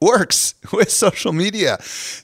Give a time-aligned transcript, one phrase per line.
[0.00, 1.78] works with social media.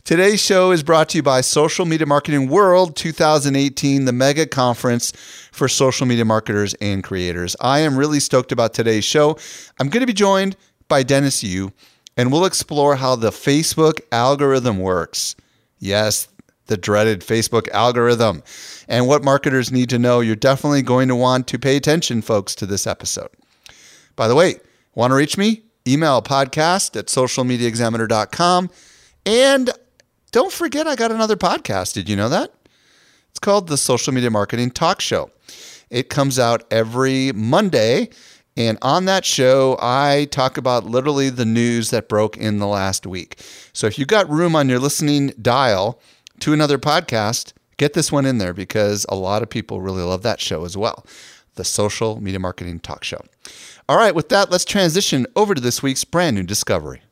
[0.04, 5.12] Today's show is brought to you by Social Media Marketing World 2018, the mega conference
[5.52, 7.56] for social media marketers and creators.
[7.60, 9.38] I am really stoked about today's show.
[9.78, 10.56] I'm going to be joined
[10.88, 11.72] by Dennis Yu,
[12.16, 15.36] and we'll explore how the Facebook algorithm works.
[15.78, 16.28] Yes,
[16.66, 18.42] the dreaded Facebook algorithm
[18.88, 20.20] and what marketers need to know.
[20.20, 23.30] You're definitely going to want to pay attention, folks, to this episode.
[24.16, 24.56] By the way,
[24.94, 25.62] want to reach me?
[25.86, 28.70] Email podcast at socialmediaexaminer.com.
[29.26, 29.70] And
[30.30, 31.94] don't forget, I got another podcast.
[31.94, 32.52] Did you know that?
[33.30, 35.30] It's called the Social Media Marketing Talk Show.
[35.90, 38.08] It comes out every Monday.
[38.56, 43.06] And on that show, I talk about literally the news that broke in the last
[43.06, 43.38] week.
[43.72, 45.98] So if you got room on your listening dial
[46.40, 50.22] to another podcast, get this one in there because a lot of people really love
[50.22, 51.06] that show as well.
[51.54, 53.22] The Social Media Marketing Talk Show.
[53.92, 57.02] All right, with that, let's transition over to this week's brand new discovery.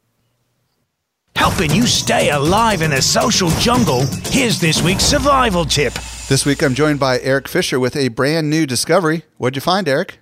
[1.37, 5.93] Helping you stay alive in a social jungle, here's this week's survival tip.
[6.31, 9.25] This week, I'm joined by Eric Fisher with a brand new discovery.
[9.37, 10.21] What'd you find, Eric?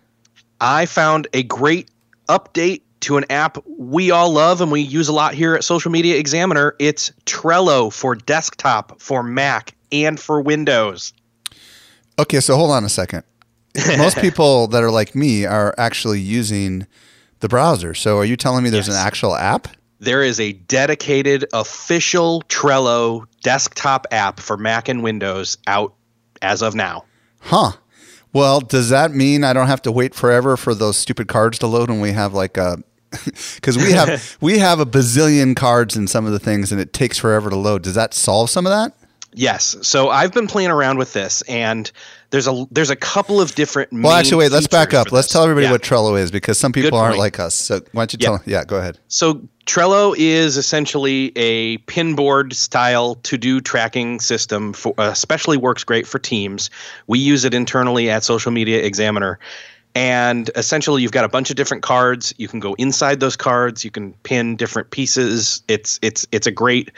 [0.60, 1.92] I found a great
[2.28, 5.92] update to an app we all love and we use a lot here at Social
[5.92, 6.74] Media Examiner.
[6.80, 11.12] It's Trello for desktop, for Mac, and for Windows.
[12.18, 13.22] Okay, so hold on a second.
[13.96, 16.86] Most people that are like me are actually using
[17.40, 17.94] the browser.
[17.94, 18.96] So are you telling me there's yes.
[18.96, 19.68] an actual app?
[20.00, 25.94] There is a dedicated official Trello desktop app for Mac and Windows out
[26.40, 27.04] as of now.
[27.40, 27.72] Huh.
[28.32, 31.66] Well, does that mean I don't have to wait forever for those stupid cards to
[31.66, 32.78] load when we have like a
[33.54, 36.92] because we have we have a bazillion cards in some of the things and it
[36.92, 37.82] takes forever to load.
[37.82, 38.94] Does that solve some of that?
[39.32, 39.76] Yes.
[39.82, 41.90] So I've been playing around with this and
[42.30, 43.92] there's a there's a couple of different.
[43.92, 44.52] Well, actually, wait.
[44.52, 45.12] Let's back up.
[45.12, 45.72] Let's tell everybody yeah.
[45.72, 47.54] what Trello is because some people aren't like us.
[47.54, 48.42] So why don't you tell?
[48.44, 48.98] Yeah, go ahead.
[49.08, 54.72] So Trello is essentially a pinboard style to do tracking system.
[54.72, 56.70] For uh, especially works great for teams.
[57.06, 59.38] We use it internally at Social Media Examiner.
[59.94, 62.34] And essentially, you've got a bunch of different cards.
[62.36, 63.84] You can go inside those cards.
[63.84, 65.62] You can pin different pieces.
[65.66, 66.90] It's it's it's a great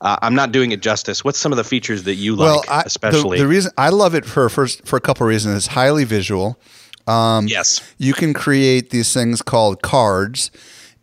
[0.00, 1.24] uh, I'm not doing it justice.
[1.24, 3.38] What's some of the features that you well, like, I, especially?
[3.38, 5.56] The, the, reason I love it for first for a couple of reasons.
[5.56, 6.60] It's highly visual.
[7.06, 10.50] Um, yes, you can create these things called cards,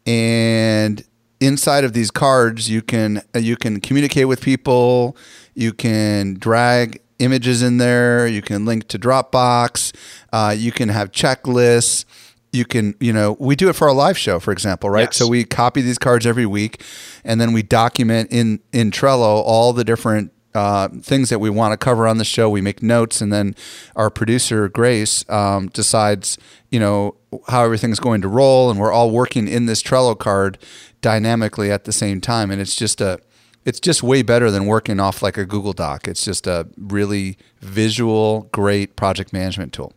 [0.06, 1.04] and
[1.40, 5.18] inside of these cards, you can uh, you can communicate with people.
[5.56, 8.28] You can drag images in there.
[8.28, 9.96] You can link to Dropbox.
[10.32, 12.06] Uh, you can have checklists
[12.54, 15.10] you can, you know, we do it for our live show, for example, right?
[15.10, 15.18] Yes.
[15.18, 16.82] So we copy these cards every week,
[17.26, 21.74] and then we document in in Trello all the different uh, things that we want
[21.74, 22.50] to cover on the show.
[22.50, 23.56] We make notes, and then
[23.96, 26.38] our producer Grace um, decides,
[26.70, 27.16] you know,
[27.48, 30.60] how everything's going to roll, and we're all working in this Trello card
[31.02, 33.20] dynamically at the same time, and it's just a
[33.66, 36.08] it's just way better than working off like a Google Doc.
[36.08, 39.94] It's just a really visual, great project management tool.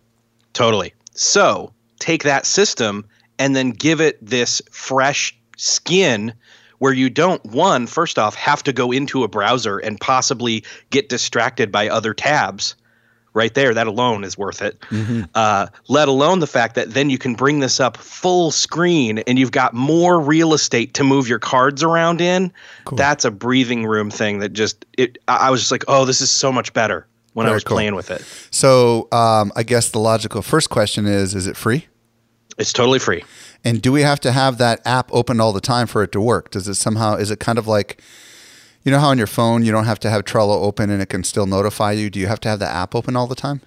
[0.53, 0.95] Totally.
[1.12, 3.05] So take that system
[3.39, 6.33] and then give it this fresh skin
[6.79, 11.09] where you don't one first off have to go into a browser and possibly get
[11.09, 12.75] distracted by other tabs
[13.33, 15.23] right there that alone is worth it mm-hmm.
[15.34, 19.39] uh, let alone the fact that then you can bring this up full screen and
[19.39, 22.53] you've got more real estate to move your cards around in
[22.84, 22.97] cool.
[22.97, 26.31] that's a breathing room thing that just it i was just like oh this is
[26.31, 27.76] so much better when Very I was cool.
[27.76, 28.24] playing with it.
[28.50, 31.86] So um, I guess the logical first question is: Is it free?
[32.56, 33.22] It's totally free.
[33.62, 36.20] And do we have to have that app open all the time for it to
[36.20, 36.50] work?
[36.50, 37.16] Does it somehow?
[37.16, 38.00] Is it kind of like,
[38.84, 41.10] you know, how on your phone you don't have to have Trello open and it
[41.10, 42.09] can still notify you?
[42.09, 43.60] Do you have to have the app open all the time?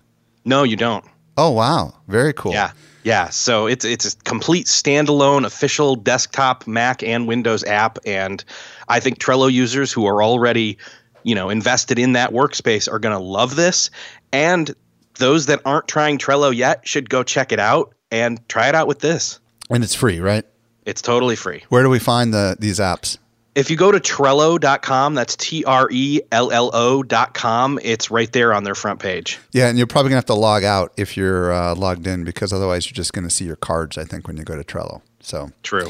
[0.45, 1.05] No, you don't.
[1.37, 2.53] Oh wow, very cool.
[2.53, 2.71] Yeah.
[3.03, 8.43] Yeah, so it's it's a complete standalone official desktop Mac and Windows app and
[8.89, 10.77] I think Trello users who are already
[11.23, 13.89] you know invested in that workspace are going to love this
[14.31, 14.73] and
[15.19, 18.87] those that aren't trying Trello yet should go check it out and try it out
[18.87, 19.39] with this.
[19.69, 20.45] And it's free, right?
[20.85, 21.63] It's totally free.
[21.69, 23.19] Where do we find the these apps?
[23.55, 28.53] If you go to Trello.com, that's T R E L L O.com, it's right there
[28.53, 29.37] on their front page.
[29.51, 32.23] Yeah, and you're probably going to have to log out if you're uh, logged in
[32.23, 34.63] because otherwise you're just going to see your cards, I think, when you go to
[34.63, 35.01] Trello.
[35.19, 35.89] So True.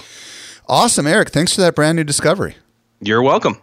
[0.67, 1.29] Awesome, Eric.
[1.29, 2.55] Thanks for that brand new discovery.
[3.01, 3.61] You're welcome.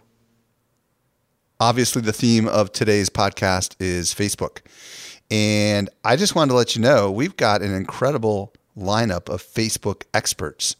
[1.59, 4.59] Obviously, the theme of today's podcast is Facebook.
[5.31, 10.03] And I just wanted to let you know we've got an incredible lineup of Facebook
[10.13, 10.75] experts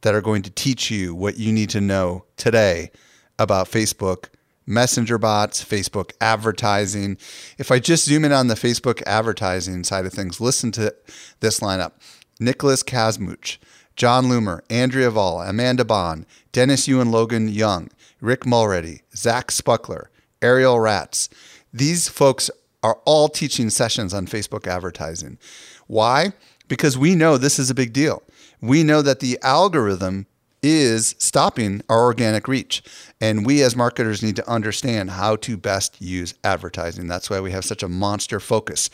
[0.00, 2.90] that are going to teach you what you need to know today
[3.38, 4.30] about Facebook
[4.66, 7.18] messenger bots, Facebook advertising.
[7.56, 10.92] If I just zoom in on the Facebook advertising side of things, listen to
[11.38, 11.92] this lineup
[12.40, 13.58] Nicholas Kusmich,
[13.94, 17.90] Jon Loomer, Andrea Vahl, Amanda Bond, Dennis Yu and Logan Young,
[18.20, 20.06] Rick Mulready, Zach Spuckler,
[20.40, 21.28] Azriel Ratz.
[21.72, 22.50] These folks
[22.82, 25.38] are all teaching sessions on Facebook advertising.
[25.86, 26.32] Why?
[26.68, 28.22] Because we know this is a big deal.
[28.60, 30.26] We know that the algorithm
[30.62, 32.82] is stopping our organic reach.
[33.20, 37.06] And we as marketers need to understand how to best use advertising.
[37.06, 38.90] That's why we have such a monster focus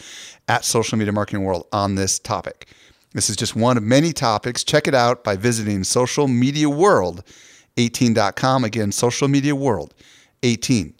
[0.48, 2.68] at Social Media Marketing World on this topic.
[3.12, 4.64] This is just one of many topics.
[4.64, 8.64] Check it out by visiting socialmediaworld18.com.
[8.64, 10.94] Again, socialmediaworld18.com.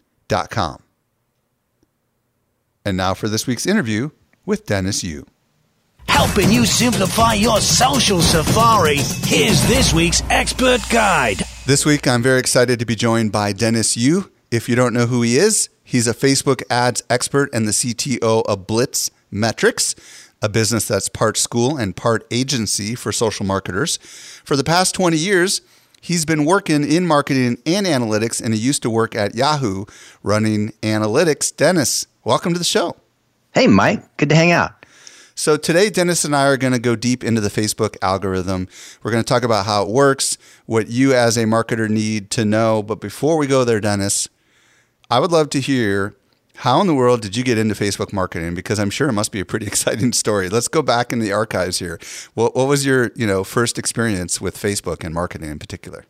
[2.85, 4.09] And now for this week's interview
[4.45, 5.25] with Dennis Yu.
[6.07, 11.37] Helping you simplify your social safari, here's this week's expert guide.
[11.65, 14.31] This week, I'm very excited to be joined by Dennis Yu.
[14.51, 18.43] If you don't know who he is, he's a Facebook ads expert and the CTO
[18.45, 19.95] of Blitz Metrics,
[20.41, 23.97] a business that's part school and part agency for social marketers.
[24.43, 25.61] For the past 20 years,
[26.03, 29.85] he's been working in marketing and analytics, and he used to work at Yahoo
[30.21, 31.55] running analytics.
[31.55, 32.97] Dennis, welcome to the show.
[33.53, 34.17] Hey, Mike.
[34.17, 34.85] Good to hang out.
[35.35, 38.67] So today, Dennis and I are going to go deep into the Facebook algorithm.
[39.01, 42.45] We're going to talk about how it works, what you as a marketer need to
[42.45, 42.83] know.
[42.83, 44.27] But before we go there, Dennis,
[45.09, 46.15] I would love to hear
[46.57, 48.53] how in the world did you get into Facebook marketing?
[48.53, 50.49] Because I'm sure it must be a pretty exciting story.
[50.49, 51.99] Let's go back in the archives here.
[52.33, 56.05] What, what was your you know first experience with Facebook and marketing in particular?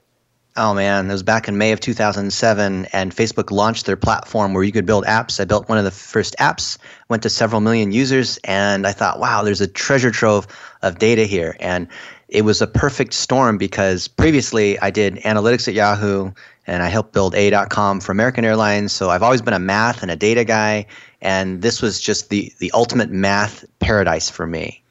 [0.55, 4.63] Oh man, it was back in May of 2007, and Facebook launched their platform where
[4.63, 5.39] you could build apps.
[5.39, 6.77] I built one of the first apps,
[7.09, 10.45] went to several million users, and I thought, wow, there's a treasure trove
[10.83, 11.57] of data here.
[11.59, 11.87] And
[12.27, 16.31] it was a perfect storm because previously I did analytics at Yahoo
[16.67, 18.91] and I helped build AA.com for American Airlines.
[18.91, 20.85] So I've always been a math and a data guy,
[21.21, 24.81] and this was just the the ultimate math paradise for me.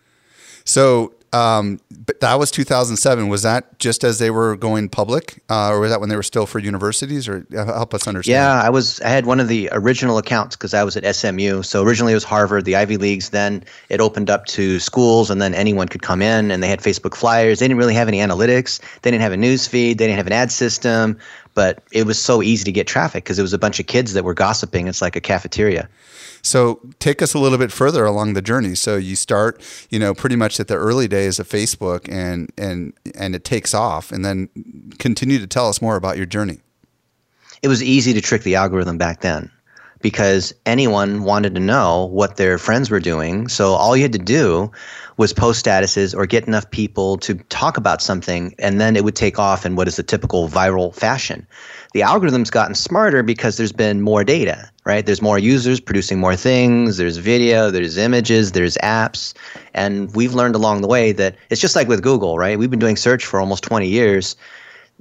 [0.65, 3.29] So um, but that was 2007.
[3.29, 6.23] Was that just as they were going public, uh, or was that when they were
[6.23, 7.27] still for universities?
[7.27, 8.33] Or uh, help us understand.
[8.33, 9.01] Yeah, I was.
[9.01, 11.63] I had one of the original accounts because I was at SMU.
[11.63, 13.31] So originally it was Harvard, the Ivy Leagues.
[13.31, 16.51] Then it opened up to schools, and then anyone could come in.
[16.51, 17.61] And they had Facebook flyers.
[17.61, 18.81] They didn't really have any analytics.
[19.01, 19.97] They didn't have a news feed.
[19.99, 21.19] They didn't have an ad system.
[21.55, 24.13] But it was so easy to get traffic because it was a bunch of kids
[24.13, 24.87] that were gossiping.
[24.87, 25.89] It's like a cafeteria.
[26.43, 28.75] So take us a little bit further along the journey.
[28.75, 32.93] So you start, you know, pretty much at the early days of Facebook and and
[33.15, 34.49] and it takes off and then
[34.99, 36.61] continue to tell us more about your journey.
[37.63, 39.51] It was easy to trick the algorithm back then
[40.01, 43.47] because anyone wanted to know what their friends were doing.
[43.47, 44.71] So all you had to do
[45.17, 49.15] was post statuses or get enough people to talk about something, and then it would
[49.15, 51.47] take off in what is the typical viral fashion.
[51.93, 55.05] The algorithm's gotten smarter because there's been more data, right?
[55.05, 59.35] There's more users producing more things, there's video, there's images, there's apps.
[59.75, 62.59] And we've learned along the way that it's just like with Google, right?
[62.59, 64.37] We've been doing search for almost 20 years.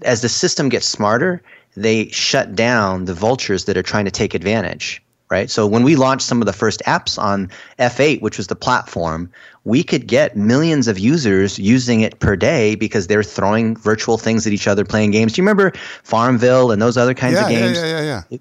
[0.03, 1.41] As the system gets smarter,
[1.77, 5.01] they shut down the vultures that are trying to take advantage
[5.31, 5.50] right?
[5.50, 9.31] So when we launched some of the first apps on F8, which was the platform,
[9.64, 14.45] we could get millions of users using it per day because they're throwing virtual things
[14.45, 15.33] at each other playing games.
[15.33, 15.71] Do you remember
[16.04, 17.78] Farmville and those other kinds yeah, of games?
[17.78, 18.38] Yeah, yeah, yeah, yeah.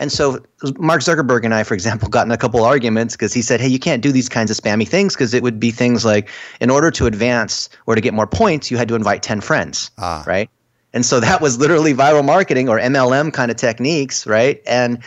[0.00, 0.38] And so
[0.78, 3.66] Mark Zuckerberg and I, for example, got in a couple arguments because he said, "Hey,
[3.66, 6.28] you can't do these kinds of spammy things because it would be things like,
[6.60, 9.90] in order to advance or to get more points, you had to invite ten friends,
[9.98, 10.22] ah.
[10.24, 10.48] right?
[10.94, 14.62] And so that was literally viral marketing or MLM kind of techniques, right?
[14.66, 14.98] And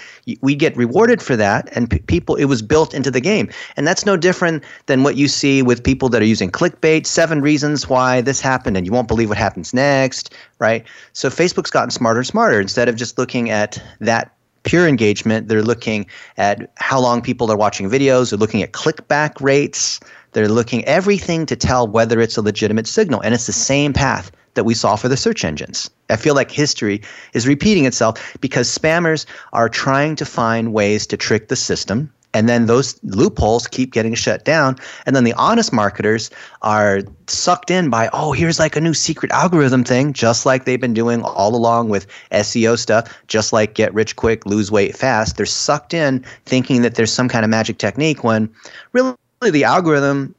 [0.41, 1.69] we get rewarded for that.
[1.75, 3.49] And p- people, it was built into the game.
[3.75, 7.41] And that's no different than what you see with people that are using clickbait, seven
[7.41, 10.85] reasons why this happened, and you won't believe what happens next, right?
[11.13, 12.61] So Facebook's gotten smarter and smarter.
[12.61, 16.05] Instead of just looking at that pure engagement, they're looking
[16.37, 19.99] at how long people are watching videos, they're looking at clickback rates,
[20.33, 23.19] they're looking everything to tell whether it's a legitimate signal.
[23.21, 25.89] And it's the same path that we saw for the search engines.
[26.09, 27.01] I feel like history
[27.33, 32.11] is repeating itself because spammers are trying to find ways to trick the system.
[32.33, 34.77] And then those loopholes keep getting shut down.
[35.05, 36.29] And then the honest marketers
[36.61, 40.79] are sucked in by, oh, here's like a new secret algorithm thing, just like they've
[40.79, 45.35] been doing all along with SEO stuff, just like get rich quick, lose weight fast.
[45.35, 48.49] They're sucked in thinking that there's some kind of magic technique when
[48.93, 49.15] really
[49.51, 50.33] the algorithm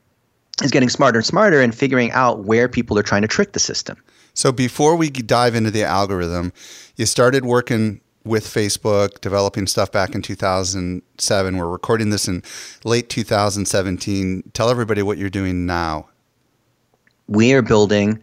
[0.62, 3.61] is getting smarter and smarter and figuring out where people are trying to trick the
[3.61, 3.97] system.
[4.35, 6.52] So before we dive into the algorithm,
[6.97, 11.56] you started working with Facebook, developing stuff back in 2007.
[11.56, 12.42] We're recording this in
[12.85, 14.50] late 2017.
[14.52, 16.09] Tell everybody what you're doing now.
[17.26, 18.23] We are building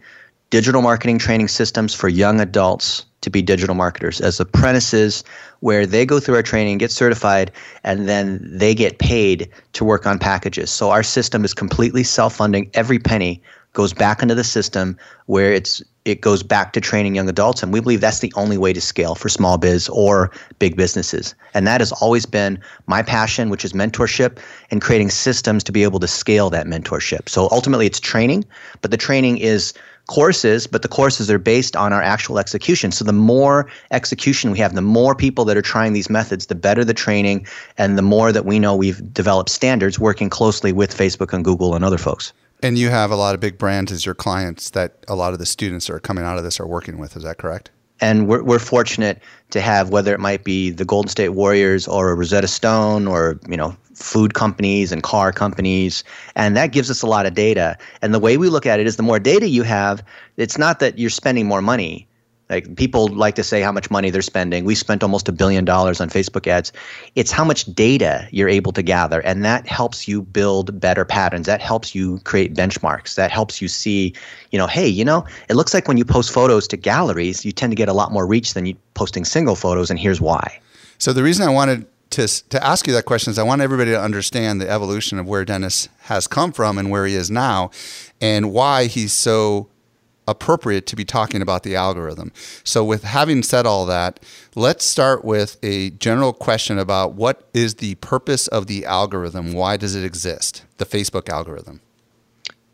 [0.50, 5.22] digital marketing training systems for young adults to be digital marketers as apprentices
[5.60, 7.50] where they go through our training get certified
[7.84, 10.70] and then they get paid to work on packages.
[10.70, 12.70] So our system is completely self-funding.
[12.74, 13.42] Every penny
[13.72, 17.62] goes back into the system where it's it goes back to training young adults.
[17.62, 21.34] And we believe that's the only way to scale for small biz or big businesses.
[21.52, 24.38] And that has always been my passion which is mentorship
[24.70, 27.28] and creating systems to be able to scale that mentorship.
[27.28, 28.44] So ultimately it's training
[28.80, 29.74] but the training is
[30.10, 32.90] courses, but the courses are based on our actual execution.
[32.90, 36.56] So the more execution we have, the more people that are trying these methods, the
[36.56, 37.46] better the training,
[37.78, 41.76] and the more that we know we've developed standards working closely with Facebook and Google
[41.76, 42.32] and other folks.
[42.60, 45.38] And you have a lot of big brands as your clients that a lot of
[45.38, 47.16] the students that are coming out of this are working with.
[47.16, 47.70] Is that correct?
[48.00, 52.14] and we're, we're fortunate to have whether it might be the golden state warriors or
[52.16, 56.02] rosetta stone or you know food companies and car companies
[56.34, 58.86] and that gives us a lot of data and the way we look at it
[58.86, 60.02] is the more data you have
[60.36, 62.08] it's not that you're spending more money
[62.50, 64.64] like people like to say how much money they're spending.
[64.64, 66.72] We spent almost a billion dollars on Facebook ads.
[67.14, 71.46] It's how much data you're able to gather, and that helps you build better patterns.
[71.46, 73.14] That helps you create benchmarks.
[73.14, 74.12] That helps you see,
[74.50, 77.52] you know, hey, you know, it looks like when you post photos to galleries, you
[77.52, 80.60] tend to get a lot more reach than you posting single photos, and here's why.
[80.98, 83.90] So the reason I wanted to to ask you that question is I want everybody
[83.92, 87.70] to understand the evolution of where Dennis has come from and where he is now,
[88.20, 89.68] and why he's so
[90.30, 92.32] appropriate to be talking about the algorithm.
[92.64, 94.20] So, with having said all that,
[94.54, 99.52] let's start with a general question about what is the purpose of the algorithm?
[99.52, 100.64] Why does it exist?
[100.78, 101.80] The Facebook algorithm.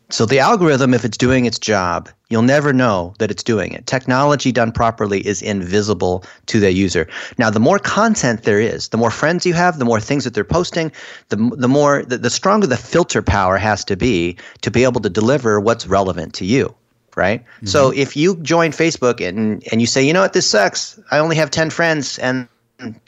[0.09, 3.87] So, the algorithm, if it's doing its job, you'll never know that it's doing it.
[3.87, 7.09] Technology done properly is invisible to the user.
[7.39, 10.33] Now, the more content there is, the more friends you have, the more things that
[10.35, 10.93] they're posting,
[11.31, 15.01] the, the more, the, the stronger the filter power has to be to be able
[15.01, 16.75] to deliver what's relevant to you
[17.17, 17.43] right?
[17.43, 17.67] Mm-hmm.
[17.67, 21.01] So if you join Facebook and and you say, you know what, this sucks.
[21.11, 22.47] I only have ten friends, and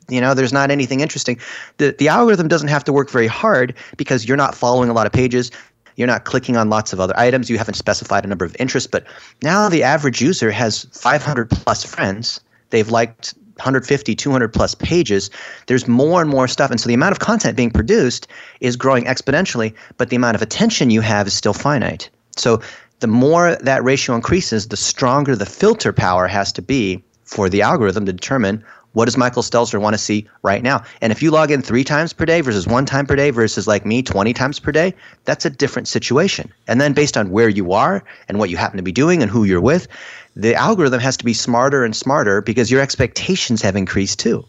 [0.09, 1.39] you know there's not anything interesting.
[1.77, 5.07] The the algorithm doesn't have to work very hard because you're not following a lot
[5.07, 5.51] of pages.
[5.99, 7.51] You're not clicking on lots of other items.
[7.51, 8.89] You haven't specified a number of interests.
[8.91, 9.05] But
[9.43, 12.41] now the average user has 500 plus friends.
[12.71, 15.31] They've liked 150, 200 plus pages,
[15.67, 16.71] there's more and more stuff.
[16.71, 18.29] And so the amount of content being produced
[18.61, 22.09] is growing exponentially, but the amount of attention you have is still finite.
[22.37, 22.63] So
[23.01, 27.63] the more that ratio increases, the stronger the filter power has to be for the
[27.63, 28.65] algorithm to determine
[28.99, 30.83] what does Michael Stelzner want to see right now.
[31.01, 33.69] And if you log in three times per day versus one time per day versus
[33.69, 34.93] like me 20 times per day,
[35.25, 36.53] that's a different situation.
[36.67, 39.31] And then based on where you are and what you happen to be doing and
[39.31, 39.87] who you're with,
[40.35, 44.45] the algorithm has to be smarter and smarter because your expectations have increased too.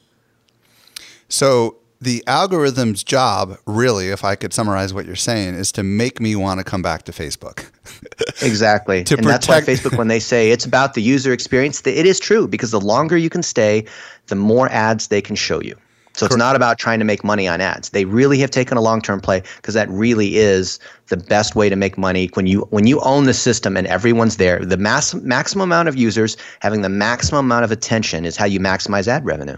[1.27, 6.21] So the algorithm's job, really, if I could summarize what you're saying, is to make
[6.21, 7.69] me want to come back to Facebook.
[8.41, 9.03] exactly.
[9.03, 12.05] to and protect- that's why Facebook, when they say it's about the user experience, it
[12.05, 13.85] is true because the longer you can stay,
[14.27, 15.75] the more ads they can show you.
[16.13, 17.91] So it's not about trying to make money on ads.
[17.91, 20.77] They really have taken a long-term play because that really is
[21.07, 24.35] the best way to make money when you when you own the system and everyone's
[24.35, 24.59] there.
[24.59, 28.59] The mass, maximum amount of users having the maximum amount of attention is how you
[28.59, 29.55] maximize ad revenue.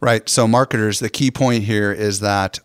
[0.00, 0.28] Right.
[0.28, 2.60] So, marketers, the key point here is that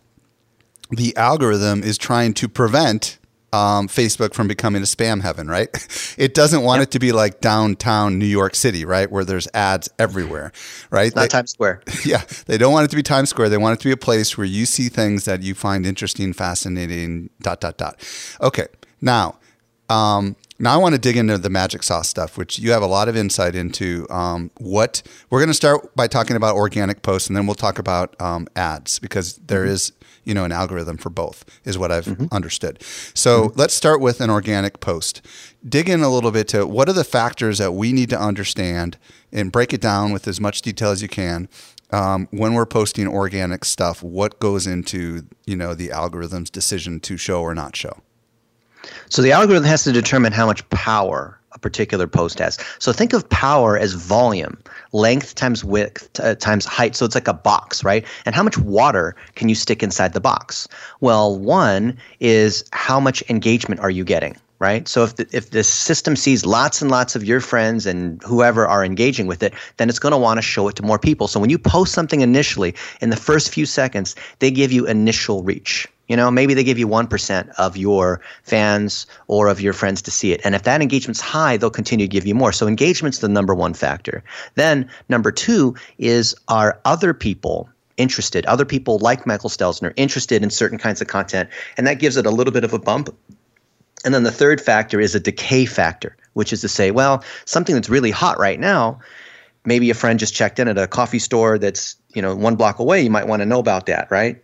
[0.92, 3.18] the algorithm is trying to prevent
[3.54, 5.70] um, Facebook from becoming a spam heaven, right?
[6.16, 6.90] It doesn't want yep.
[6.90, 10.52] it to be like downtown New York City, right, where there's ads everywhere,
[10.92, 11.14] right?
[11.16, 11.82] Not they, Times Square.
[12.06, 13.50] Yeah, they don't want it to be Times Square.
[13.50, 16.32] They want it to be a place where you see things that you find interesting,
[16.32, 17.32] fascinating.
[17.42, 18.00] Dot dot dot.
[18.42, 18.68] Okay,
[19.02, 19.40] now
[19.90, 22.88] um, now I want to dig into the magic sauce stuff, which you have a
[22.88, 24.06] lot of insight into.
[24.10, 27.80] Um, what we're going to start by talking about organic posts, and then we'll talk
[27.80, 29.74] about um, ads because there mm-hmm.
[29.74, 29.94] is,
[30.24, 32.26] you know, an algorithm for both, is what I've mm-hmm.
[32.32, 32.82] understood.
[33.14, 33.60] So mm-hmm.
[33.60, 35.22] let's start with an organic post.
[35.68, 38.98] Dig in a little bit to what are the factors that we need to understand,
[39.32, 41.50] and break it down with as much detail as you can.
[41.92, 47.18] Um, when we're posting organic stuff, what goes into you know the algorithm's decision to
[47.18, 48.02] show or not show?
[49.10, 52.58] So the algorithm has to determine how much power a particular post has.
[52.80, 54.58] So think of power as volume,
[54.92, 56.96] length times width uh, times height.
[56.96, 58.06] So it's like a box, right?
[58.26, 60.68] And how much water can you stick inside the box?
[61.00, 64.36] Well, one is how much engagement are you getting?
[64.60, 64.88] Right.
[64.88, 68.66] So if the, if the system sees lots and lots of your friends and whoever
[68.66, 71.28] are engaging with it, then it's going to want to show it to more people.
[71.28, 75.44] So when you post something initially, in the first few seconds, they give you initial
[75.44, 80.02] reach You know, maybe they give you 1% of your fans or of your friends
[80.02, 80.42] to see it.
[80.44, 82.52] And if that engagement's high, they'll continue to give you more.
[82.52, 84.24] So engagement's the number one factor.
[84.56, 90.50] Then number two is are other people interested, other people like Michael Stelzner interested in
[90.50, 91.50] certain kinds of content.
[91.78, 93.16] And that gives it a little bit of a bump.
[94.04, 97.76] And then the third factor is a decay factor, which is to say, well, something
[97.76, 99.00] that's really hot right now,
[99.64, 102.80] maybe a friend just checked in at a coffee store that's, you know, one block
[102.80, 104.43] away, you might want to know about that, right?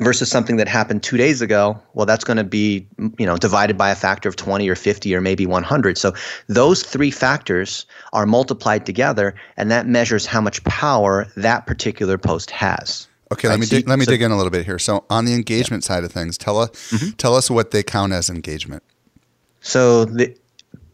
[0.00, 2.86] Versus something that happened two days ago well that's going to be
[3.18, 6.12] you know divided by a factor of 20 or 50 or maybe 100 so
[6.46, 12.50] those three factors are multiplied together and that measures how much power that particular post
[12.50, 13.08] has.
[13.32, 14.78] Okay let me dig, let me so, dig in a little bit here.
[14.78, 15.88] So on the engagement yeah.
[15.88, 17.10] side of things tell us mm-hmm.
[17.12, 18.82] tell us what they count as engagement.
[19.60, 20.34] So the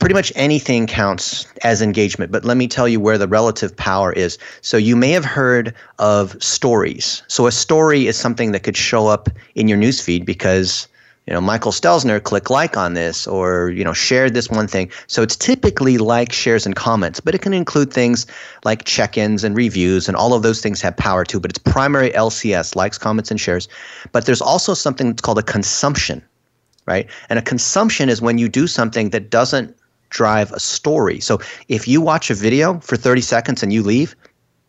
[0.05, 4.13] pretty much anything counts as engagement, but let me tell you where the relative power
[4.13, 4.37] is.
[4.61, 7.23] So you may have heard of stories.
[7.27, 10.89] So a story is something that could show up in your newsfeed because
[11.27, 14.91] you know Michael Stelzner click like on this or you know shared this one thing.
[15.07, 18.27] So it's typically like shares and comments, but it can include things
[18.63, 22.11] like check-ins and reviews and all of those things have power too, but it's primary
[22.11, 23.69] LCS, likes, comments and shares.
[24.13, 26.23] But there's also something that's called a consumption,
[26.85, 27.09] right?
[27.31, 29.75] And a consumption is when you do something that doesn't
[30.14, 31.21] drive a story.
[31.21, 34.16] So if you watch a video for 30 seconds and you leave,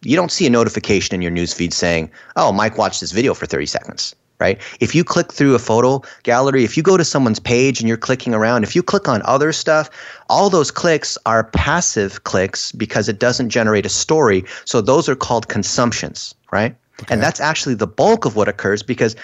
[0.01, 3.45] you don't see a notification in your newsfeed saying, oh, Mike watched this video for
[3.45, 4.59] 30 seconds, right?
[4.79, 7.97] If you click through a photo gallery, if you go to someone's page and you're
[7.97, 9.89] clicking around, if you click on other stuff,
[10.29, 14.43] all those clicks are passive clicks because it doesn't generate a story.
[14.65, 16.75] So those are called consumptions, right?
[17.01, 17.13] Okay.
[17.13, 19.15] And that's actually the bulk of what occurs because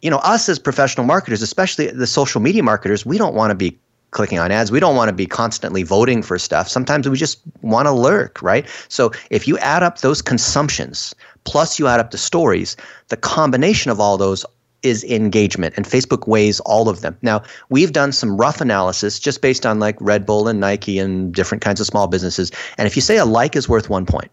[0.00, 3.56] you know, us as professional marketers, especially the social media marketers, we don't want to
[3.56, 3.76] be
[4.10, 4.70] clicking on ads.
[4.72, 6.68] We don't want to be constantly voting for stuff.
[6.68, 8.66] Sometimes we just want to lurk, right?
[8.88, 12.76] So if you add up those consumptions plus you add up the stories,
[13.08, 14.44] the combination of all those
[14.82, 17.16] is engagement and Facebook weighs all of them.
[17.20, 21.34] Now, we've done some rough analysis just based on like Red Bull and Nike and
[21.34, 22.52] different kinds of small businesses.
[22.78, 24.30] And if you say a like is worth 1 point,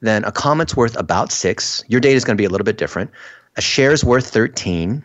[0.00, 1.84] then a comment's worth about 6.
[1.88, 3.10] Your data is going to be a little bit different.
[3.56, 5.02] A share is worth 13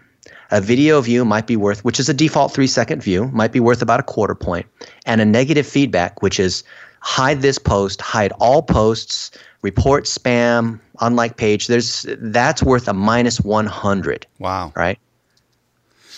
[0.52, 3.60] a video view might be worth, which is a default three second view, might be
[3.60, 4.66] worth about a quarter point,
[5.06, 6.64] and a negative feedback, which is
[7.00, 11.68] hide this post, hide all posts, report spam, unlike page.
[11.68, 14.28] There's that's worth a minus one hundred.
[14.40, 14.74] Wow.
[14.76, 15.00] Right.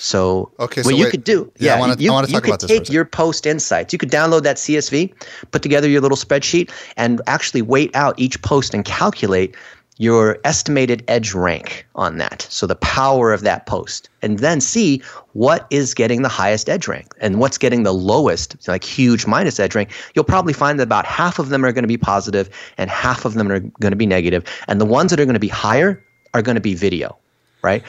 [0.04, 1.12] So, okay, what so you wait.
[1.12, 2.68] could do, yeah, yeah, I want to you, talk you about could this.
[2.68, 3.94] Take your post insights.
[3.94, 5.14] You could download that CSV,
[5.52, 9.56] put together your little spreadsheet, and actually weight out each post and calculate
[9.98, 12.48] your estimated edge rank on that.
[12.50, 14.10] So the power of that post.
[14.22, 15.02] And then see
[15.34, 19.60] what is getting the highest edge rank and what's getting the lowest, like huge minus
[19.60, 19.92] edge rank.
[20.16, 23.26] You'll probably find that about half of them are going to be positive and half
[23.26, 24.44] of them are going to be negative.
[24.68, 26.04] And the ones that are going to be higher
[26.34, 27.16] are going to be video,
[27.62, 27.84] right?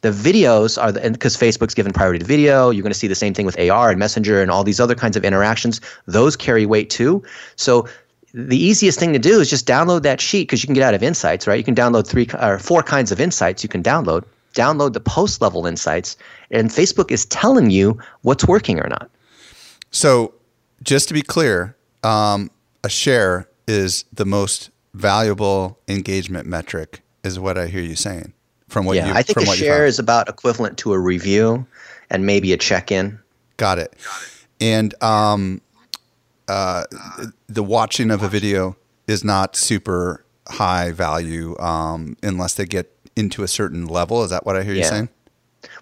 [0.00, 2.68] The videos are because Facebook's given priority to video.
[2.68, 4.94] You're going to see the same thing with AR and Messenger and all these other
[4.94, 5.80] kinds of interactions.
[6.06, 7.22] Those carry weight too.
[7.56, 7.88] So
[8.34, 10.92] the easiest thing to do is just download that sheet because you can get out
[10.92, 11.56] of insights, right?
[11.56, 14.24] You can download three or four kinds of insights you can download.
[14.54, 16.16] Download the post level insights,
[16.50, 19.10] and Facebook is telling you what's working or not.
[19.90, 20.34] So,
[20.82, 22.50] just to be clear, um,
[22.82, 28.32] a share is the most valuable engagement metric, is what I hear you saying.
[28.68, 31.66] From what yeah, you, I think a share is about equivalent to a review
[32.10, 33.18] and maybe a check in.
[33.56, 33.94] Got it.
[34.60, 35.60] And um,
[36.48, 36.84] uh,
[37.46, 38.76] the watching of a video
[39.06, 44.22] is not super high value um, unless they get into a certain level.
[44.22, 44.82] Is that what I hear yeah.
[44.82, 45.08] you saying?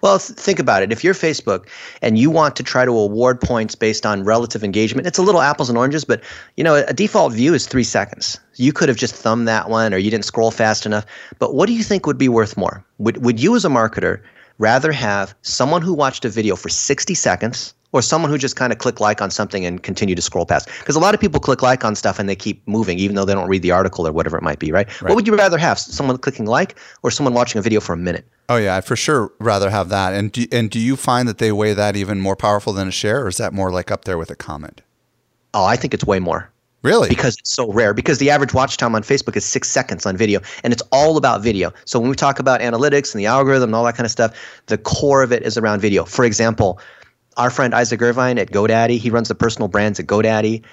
[0.01, 0.91] Well, think about it.
[0.91, 1.67] If you're Facebook
[2.01, 5.41] and you want to try to award points based on relative engagement, it's a little
[5.41, 6.21] apples and oranges, but
[6.55, 8.39] you know, a default view is three seconds.
[8.55, 11.05] You could have just thumbed that one or you didn't scroll fast enough.
[11.39, 12.83] But what do you think would be worth more?
[12.99, 14.21] Would, would you as a marketer
[14.57, 18.73] rather have someone who watched a video for 60 seconds or someone who just kind
[18.73, 20.67] of click like on something and continue to scroll past.
[20.79, 23.23] Because a lot of people click like on stuff and they keep moving, even though
[23.23, 24.87] they don't read the article or whatever it might be, right?
[25.01, 25.09] right?
[25.09, 25.79] What would you rather have?
[25.79, 28.27] Someone clicking like or someone watching a video for a minute?
[28.49, 30.13] Oh yeah, I'd for sure rather have that.
[30.13, 32.91] And do, and do you find that they weigh that even more powerful than a
[32.91, 34.81] share, or is that more like up there with a comment?
[35.53, 36.49] Oh, I think it's way more.
[36.81, 37.07] Really?
[37.07, 37.93] Because it's so rare.
[37.93, 41.15] Because the average watch time on Facebook is six seconds on video, and it's all
[41.15, 41.71] about video.
[41.85, 44.35] So when we talk about analytics and the algorithm and all that kind of stuff,
[44.65, 46.03] the core of it is around video.
[46.03, 46.79] For example,
[47.37, 50.63] our friend Isaac Irvine at GoDaddy, he runs the personal brands at GoDaddy.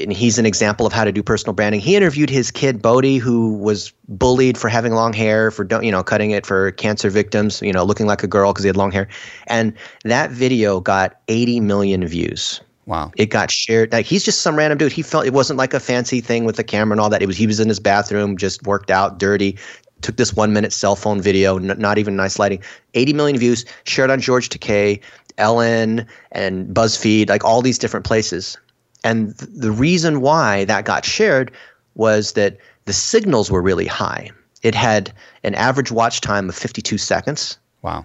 [0.00, 1.80] And he's an example of how to do personal branding.
[1.80, 6.04] He interviewed his kid Bodie, who was bullied for having long hair, for you know
[6.04, 8.92] cutting it for cancer victims, you know looking like a girl because he had long
[8.92, 9.08] hair.
[9.48, 9.72] And
[10.04, 12.60] that video got 80 million views.
[12.86, 13.10] Wow.
[13.16, 13.92] It got shared.
[13.92, 14.92] Like he's just some random dude.
[14.92, 17.20] He felt it wasn't like a fancy thing with the camera and all that.
[17.20, 19.58] It was he was in his bathroom, just worked out, dirty,
[20.00, 22.62] took this one minute cell phone video, n- not even nice lighting,
[22.94, 25.00] 80 million views, shared on George Takei,
[25.38, 28.58] Ellen, and BuzzFeed, like all these different places.
[29.04, 31.50] And th- the reason why that got shared
[31.94, 34.30] was that the signals were really high.
[34.62, 35.12] It had
[35.44, 37.58] an average watch time of 52 seconds.
[37.82, 38.04] Wow.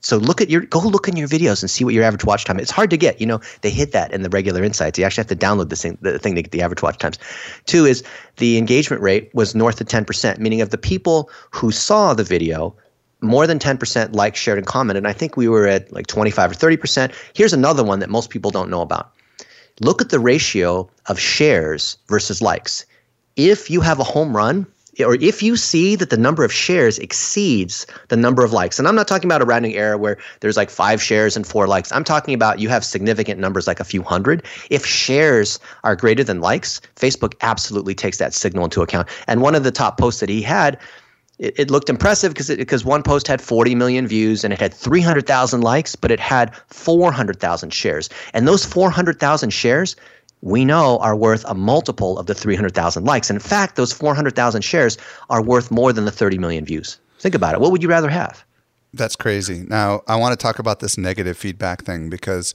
[0.00, 2.44] so look at your go look in your videos and see what your average watch
[2.44, 2.58] time.
[2.58, 2.64] Is.
[2.64, 3.20] It's hard to get.
[3.20, 4.98] You know they hit that in the regular insights.
[4.98, 7.18] You actually have to download this thing, the thing to get the average watch times.
[7.66, 8.02] Two is
[8.38, 12.74] the engagement rate was north of 10%, meaning of the people who saw the video,
[13.24, 14.98] more than 10% liked, shared, and commented.
[15.02, 17.12] And I think we were at like 25 or 30%.
[17.34, 19.12] Here's another one that most people don't know about.
[19.80, 22.86] Look at the ratio of shares versus likes.
[23.36, 24.66] If you have a home run,
[25.00, 28.86] or if you see that the number of shares exceeds the number of likes, and
[28.86, 31.90] I'm not talking about a rounding error where there's like five shares and four likes.
[31.90, 34.44] I'm talking about you have significant numbers like a few hundred.
[34.70, 39.08] If shares are greater than likes, Facebook absolutely takes that signal into account.
[39.26, 40.78] And one of the top posts that he had,
[41.38, 44.72] it, it looked impressive because because one post had 40 million views and it had
[44.72, 48.08] 300,000 likes, but it had 400,000 shares.
[48.32, 49.96] And those 400,000 shares
[50.44, 53.30] we know are worth a multiple of the 300,000 likes.
[53.30, 54.98] And in fact, those 400,000 shares
[55.30, 56.98] are worth more than the 30 million views.
[57.18, 57.60] Think about it.
[57.60, 58.44] What would you rather have?
[58.92, 59.64] That's crazy.
[59.66, 62.52] Now, I want to talk about this negative feedback thing because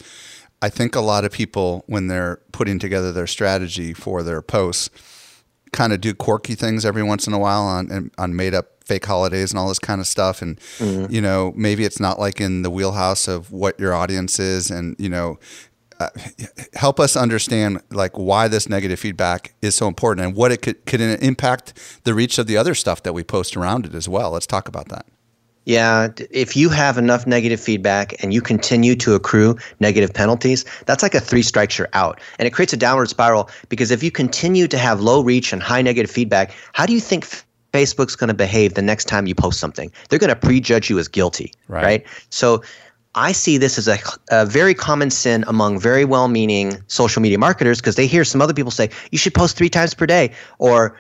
[0.62, 4.92] I think a lot of people, when they're putting together their strategy for their posts,
[5.72, 9.06] kind of do quirky things every once in a while on on made up fake
[9.06, 11.12] holidays and all this kind of stuff and mm-hmm.
[11.14, 14.96] you know maybe it's not like in the wheelhouse of what your audience is and
[14.98, 15.38] you know
[16.00, 16.10] uh,
[16.76, 20.86] help us understand like why this negative feedback is so important and what it could
[20.86, 21.74] could impact
[22.06, 24.32] the reach of the other stuff that we post around it as well.
[24.32, 25.06] Let's talk about that.
[25.66, 31.04] Yeah, if you have enough negative feedback and you continue to accrue negative penalties, that's
[31.04, 32.20] like a three strikes you're out.
[32.40, 35.62] And it creates a downward spiral because if you continue to have low reach and
[35.62, 37.28] high negative feedback, how do you think
[37.72, 39.92] Facebook's going to behave the next time you post something?
[40.10, 41.84] They're going to prejudge you as guilty, right?
[41.84, 42.06] right?
[42.30, 42.64] So
[43.16, 43.98] I see this as a,
[44.32, 48.42] a, very common sin among very well meaning social media marketers because they hear some
[48.42, 50.96] other people say, you should post three times per day, or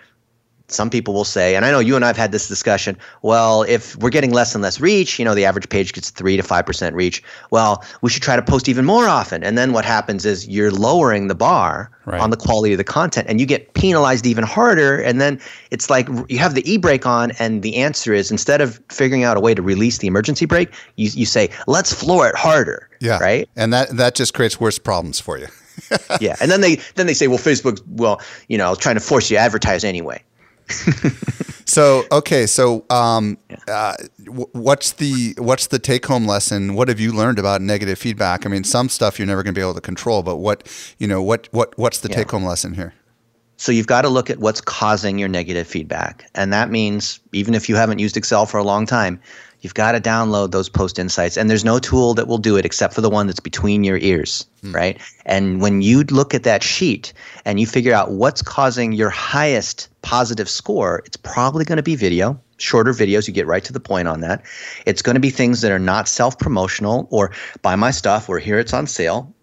[0.71, 2.97] some people will say, and I know you and I have had this discussion.
[3.21, 6.37] Well, if we're getting less and less reach, you know, the average page gets three
[6.37, 7.23] to five percent reach.
[7.51, 9.43] Well, we should try to post even more often.
[9.43, 12.21] And then what happens is you're lowering the bar right.
[12.21, 15.01] on the quality of the content, and you get penalized even harder.
[15.01, 15.39] And then
[15.71, 19.23] it's like you have the e brake on, and the answer is instead of figuring
[19.23, 22.89] out a way to release the emergency brake, you you say let's floor it harder.
[22.99, 23.19] Yeah.
[23.19, 23.49] Right.
[23.55, 25.47] And that that just creates worse problems for you.
[26.21, 29.29] yeah, and then they then they say, well, Facebook, well, you know, trying to force
[29.29, 30.23] you to advertise anyway.
[31.65, 33.93] So okay, so um, uh,
[34.27, 36.75] what's the what's the take home lesson?
[36.75, 38.45] What have you learned about negative feedback?
[38.45, 40.67] I mean, some stuff you're never going to be able to control, but what
[40.99, 42.17] you know, what what what's the yeah.
[42.17, 42.93] take home lesson here?
[43.57, 47.53] So you've got to look at what's causing your negative feedback, and that means even
[47.53, 49.19] if you haven't used Excel for a long time,
[49.61, 52.65] you've got to download those post insights and there's no tool that will do it
[52.65, 54.73] except for the one that's between your ears hmm.
[54.73, 55.01] right?
[55.25, 57.13] And when you look at that sheet
[57.45, 61.95] and you figure out what's causing your highest positive score it's probably going to be
[61.95, 64.43] video shorter videos you get right to the point on that.
[64.85, 68.59] It's going to be things that are not self-promotional or buy my stuff or here
[68.59, 69.33] it's on sale.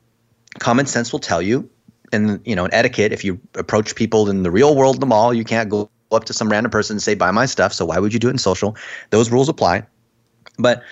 [0.59, 1.69] Common sense will tell you
[2.13, 5.35] and you know an etiquette if you approach people in the real world the mall
[5.35, 7.99] you can't go up to some random person and say buy my stuff so why
[7.99, 8.77] would you do it in social?
[9.11, 9.85] Those rules apply
[10.59, 10.83] but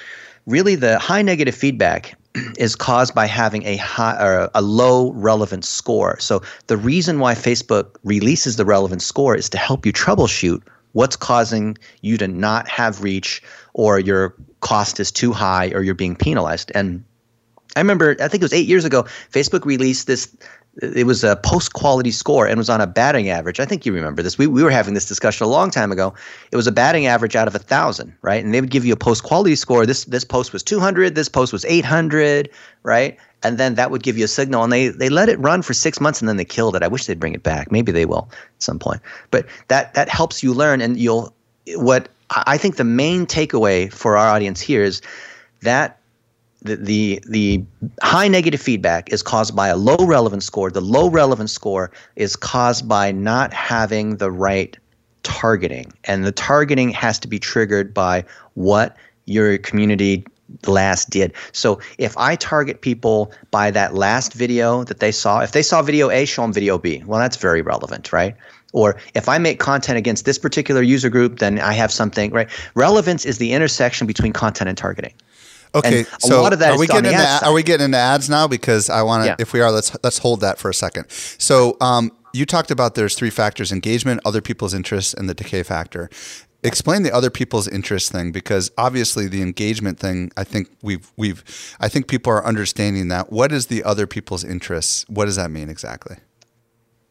[0.47, 2.17] really, the high negative feedback
[2.59, 6.19] is caused by having a high or a low relevance score.
[6.19, 11.17] So the reason why Facebook releases the relevance score is to help you troubleshoot what's
[11.17, 16.17] causing you to not have reach or your cost is too high or you're being
[16.17, 16.73] penalized.
[16.75, 17.05] And
[17.77, 20.35] I remember, I think it was eight years ago, Facebook released this
[20.83, 23.61] it was a post quality score and was on a batting average.
[23.61, 24.37] I think you remember this.
[24.37, 26.15] We, we were having this discussion a long time ago.
[26.51, 28.45] It was a batting average out of a thousand, right?
[28.45, 29.87] And they would give you a post quality score.
[29.87, 31.15] This this post was 200.
[31.15, 32.51] This post was 800,
[32.83, 33.17] right?
[33.43, 34.65] And then that would give you a signal.
[34.65, 36.83] And they they let it run for six months and then they killed it.
[36.83, 37.71] I wish they'd bring it back.
[37.71, 39.01] Maybe they will at some point.
[39.31, 40.81] But that that helps you learn.
[40.81, 41.33] And you'll
[41.77, 45.03] what I think the main takeaway for our audience here is
[45.63, 46.01] that
[46.65, 47.65] the, the the
[48.03, 50.71] high negative feedback is caused by a low relevance score.
[50.71, 54.77] The low relevance score is caused by not having the right
[55.23, 58.25] targeting, and the targeting has to be triggered by
[58.55, 58.97] what
[59.27, 60.25] your community
[60.67, 61.33] last did.
[61.53, 65.83] So if I target people by that last video that they saw, if they saw
[65.83, 67.03] video A, show them video B.
[67.07, 68.37] Well, that's very relevant, right?
[68.73, 72.49] Or if I make content against this particular user group, then I have something, right?
[72.75, 75.13] Relevance is the intersection between content and targeting.
[75.75, 78.31] Okay, and so lot of that are we getting into, are we getting into ads
[78.31, 78.47] now?
[78.47, 79.29] Because I want to.
[79.31, 79.37] Yeah.
[79.39, 81.11] If we are, let's let's hold that for a second.
[81.11, 85.63] So um, you talked about there's three factors: engagement, other people's interests, and the decay
[85.65, 86.09] factor.
[86.63, 91.45] explain the other people's interest thing because obviously the engagement thing i think we've we've
[91.79, 95.51] i think people are understanding that what is the other people's interests what does that
[95.51, 96.17] mean exactly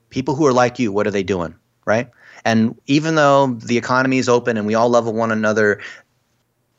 [0.10, 1.54] people who are like you what are they doing
[1.86, 2.10] right
[2.46, 5.80] and even though the economy is open and we all love one another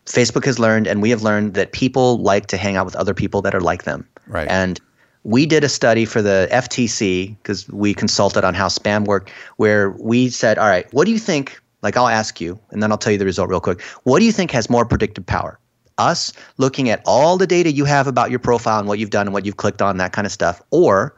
[0.07, 3.15] facebook has learned and we have learned that people like to hang out with other
[3.15, 4.49] people that are like them Right.
[4.49, 4.81] and
[5.23, 9.91] we did a study for the ftc because we consulted on how spam worked where
[9.93, 12.99] we said all right what do you think like I'll ask you, and then I'll
[12.99, 13.83] tell you the result real quick.
[14.05, 15.59] What do you think has more predictive power?
[15.99, 19.27] Us looking at all the data you have about your profile and what you've done
[19.27, 21.15] and what you've clicked on, that kind of stuff, or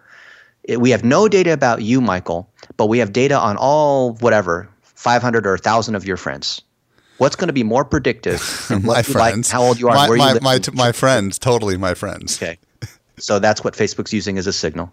[0.76, 5.46] we have no data about you, Michael, but we have data on all whatever 500
[5.46, 6.60] or 1,000 of your friends.
[7.18, 8.66] What's going to be more predictive?
[8.70, 10.42] my you like, friends how old you are, my, where my, you live.
[10.42, 12.58] my, my friends totally my friends okay.
[13.18, 14.92] So that's what Facebook's using as a signal.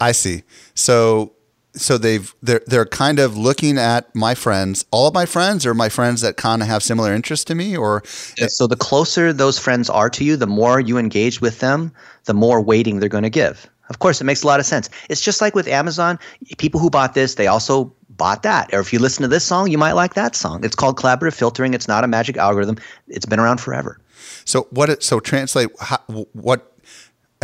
[0.00, 0.42] i see
[0.74, 1.32] so
[1.76, 5.74] so they've they're they're kind of looking at my friends all of my friends or
[5.74, 8.02] my friends that kind of have similar interests to me or
[8.48, 11.92] So the closer those friends are to you, the more you engage with them,
[12.24, 13.68] the more weighting they're going to give.
[13.90, 14.88] Of course, it makes a lot of sense.
[15.10, 16.18] It's just like with Amazon.
[16.56, 18.72] People who bought this, they also bought that.
[18.72, 20.64] Or if you listen to this song, you might like that song.
[20.64, 21.74] It's called collaborative filtering.
[21.74, 22.76] It's not a magic algorithm.
[23.08, 23.98] It's been around forever.
[24.44, 24.90] So what?
[24.90, 25.98] It, so translate how,
[26.32, 26.74] what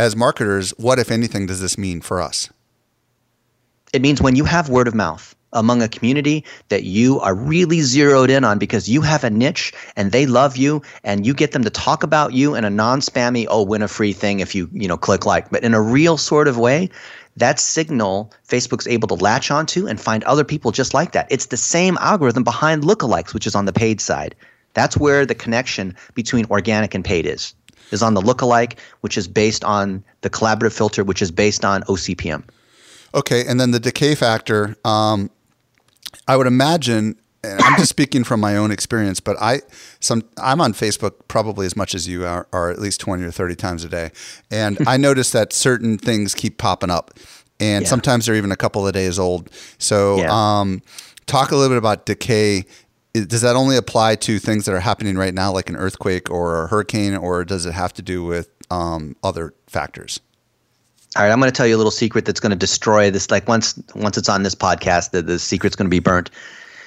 [0.01, 0.71] as marketers.
[0.77, 2.49] What if anything does this mean for us?
[3.93, 7.81] It means when you have word of mouth among a community that you are really
[7.81, 11.51] zeroed in on because you have a niche and they love you and you get
[11.51, 14.69] them to talk about you in a non-spammy oh win a free thing if you
[14.71, 16.89] you know click like but in a real sort of way
[17.37, 21.27] that signal facebook's able to latch onto and find other people just like that.
[21.29, 24.35] It's the same algorithm behind lookalikes which is on the paid side.
[24.73, 27.53] That's where the connection between organic and paid is
[27.91, 31.83] is on the lookalike which is based on the collaborative filter which is based on
[31.83, 32.43] ocpm
[33.13, 34.75] Okay, and then the decay factor.
[34.85, 35.29] Um,
[36.27, 39.61] I would imagine, and I'm just speaking from my own experience, but I
[39.99, 43.31] some I'm on Facebook probably as much as you are, are at least 20 or
[43.31, 44.11] 30 times a day,
[44.49, 47.11] and I notice that certain things keep popping up,
[47.59, 47.89] and Yeah.
[47.89, 49.49] sometimes they're even a couple of days old.
[49.77, 50.29] So, Yeah.
[50.59, 50.81] um,
[51.27, 52.65] talk a little bit about decay.
[53.13, 56.63] Does that only apply to things that are happening right now, like an earthquake or
[56.63, 60.19] a hurricane, or does it have to do with um, other factors?
[61.17, 63.29] All right, I'm going to tell you a little secret that's going to destroy this.
[63.29, 66.29] Like once once it's on this podcast, the, the secret's going to be burnt.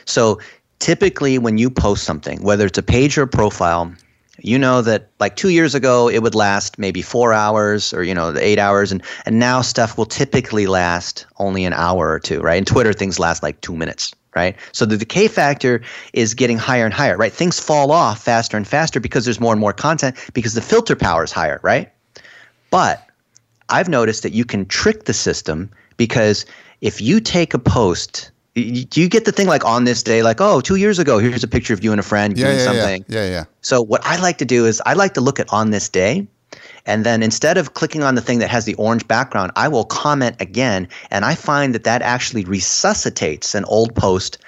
[0.05, 0.40] So
[0.79, 3.95] typically, when you post something, whether it's a page or a profile,
[4.40, 8.14] you know that like two years ago it would last maybe four hours or you
[8.14, 12.40] know eight hours, and and now stuff will typically last only an hour or two,
[12.40, 12.59] right?
[12.59, 14.14] And Twitter things last like two minutes.
[14.35, 14.57] Right.
[14.73, 15.81] So the decay factor
[16.12, 17.33] is getting higher and higher, right?
[17.33, 20.97] Things fall off faster and faster because there's more and more content because the filter
[20.97, 21.93] power is higher, right?
[22.71, 23.07] But
[23.69, 26.47] I've noticed that you can trick the system because
[26.81, 30.40] if you take a post, do you get the thing like on this day, like,
[30.40, 32.64] oh, two years ago, here's a picture of you and a friend Yeah, doing yeah,
[32.64, 33.05] something.
[33.09, 33.45] yeah, yeah, yeah.
[33.62, 36.27] So what I like to do is I like to look at on this day.
[36.87, 39.85] And then instead of clicking on the thing that has the orange background, I will
[39.85, 40.87] comment again.
[41.11, 44.38] And I find that that actually resuscitates an old post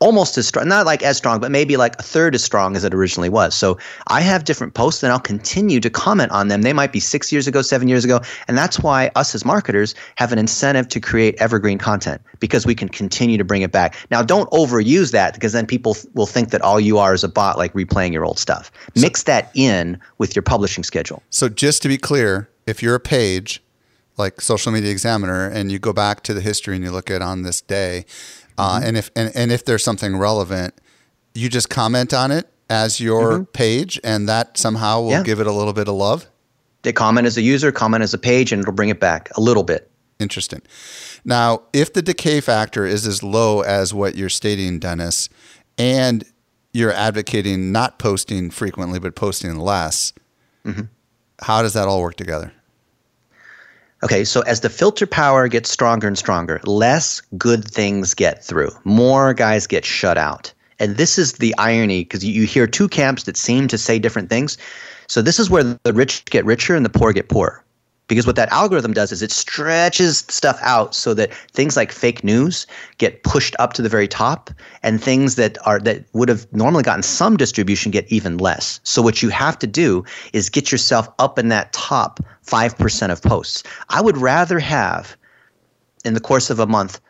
[0.00, 2.84] almost as strong, not like as strong, but maybe like a third as strong as
[2.84, 3.54] it originally was.
[3.54, 6.62] So I have different posts and I'll continue to comment on them.
[6.62, 8.20] They might be six years ago, seven years ago.
[8.48, 12.74] And that's why us as marketers have an incentive to create evergreen content because we
[12.74, 13.94] can continue to bring it back.
[14.10, 17.28] Now, don't overuse that because then people will think that all you are is a
[17.28, 18.72] bot like replaying your old stuff.
[18.96, 21.22] Mix that in with your publishing schedule.
[21.28, 23.62] So just to be clear, if you're a page
[24.16, 27.22] like Social Media Examiner and you go back to the history and you look at
[27.22, 28.04] on this day,
[28.60, 28.86] uh, Mm-hmm.
[28.86, 30.74] and if and, and if there's something relevant,
[31.34, 35.18] you just comment on it as your page, and that somehow will Mm-hmm.
[35.18, 35.22] Yeah.
[35.24, 36.26] give it a little bit of love.
[36.82, 39.40] They comment as a user, comment as a page, and it'll bring it back a
[39.40, 39.90] little bit.
[40.18, 40.62] Interesting.
[41.24, 45.28] Now, if the decay factor is as low as what you're stating, Dennis,
[45.78, 46.24] and
[46.72, 50.12] you're advocating not posting frequently but posting less,
[50.66, 50.82] Mm-hmm.
[51.42, 52.52] how does that all work together?
[54.02, 58.70] Okay, so as the filter power gets stronger and stronger, less good things get through.
[58.84, 60.52] More guys get shut out.
[60.78, 64.30] And this is the irony because you, hear two camps that seem to say different
[64.30, 64.56] things.
[65.06, 67.62] So this is where the rich get richer and the poor get poorer.
[68.10, 72.24] Because what that algorithm does is it stretches stuff out so that things like fake
[72.24, 72.66] news
[72.98, 74.50] get pushed up to the very top
[74.82, 78.80] and things that are that would have normally gotten some distribution get even less.
[78.82, 83.22] So what you have to do is get yourself up in that top 5% of
[83.22, 83.62] posts.
[83.90, 85.16] I would rather have
[86.04, 87.00] in the course of a month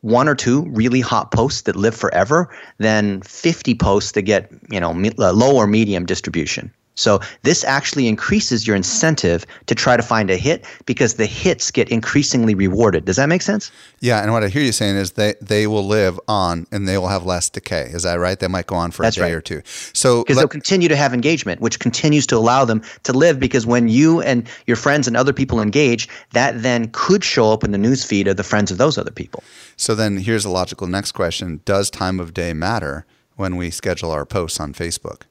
[0.00, 4.80] one or two really hot posts that live forever than 50 posts that get, you
[4.80, 6.72] know, me- uh, low or medium distribution.
[6.96, 11.70] So this actually increases your incentive to try to find a hit because the hits
[11.70, 13.04] get increasingly rewarded.
[13.04, 13.70] Does that make sense?
[14.00, 16.98] Yeah, and what I hear you saying is they they will live on and they
[16.98, 17.90] will have less decay.
[17.92, 18.38] Is that right?
[18.38, 19.34] They might go on for That's a day right.
[19.34, 19.62] or two.
[19.92, 23.38] So because they'll continue to have engagement, which continues to allow them to live.
[23.38, 27.62] Because when you and your friends and other people engage, that then could show up
[27.62, 29.44] in the news feed of the friends of those other people.
[29.76, 33.04] so then here's a logical next question: Does time of day matter
[33.36, 35.22] when we schedule our posts on Facebook?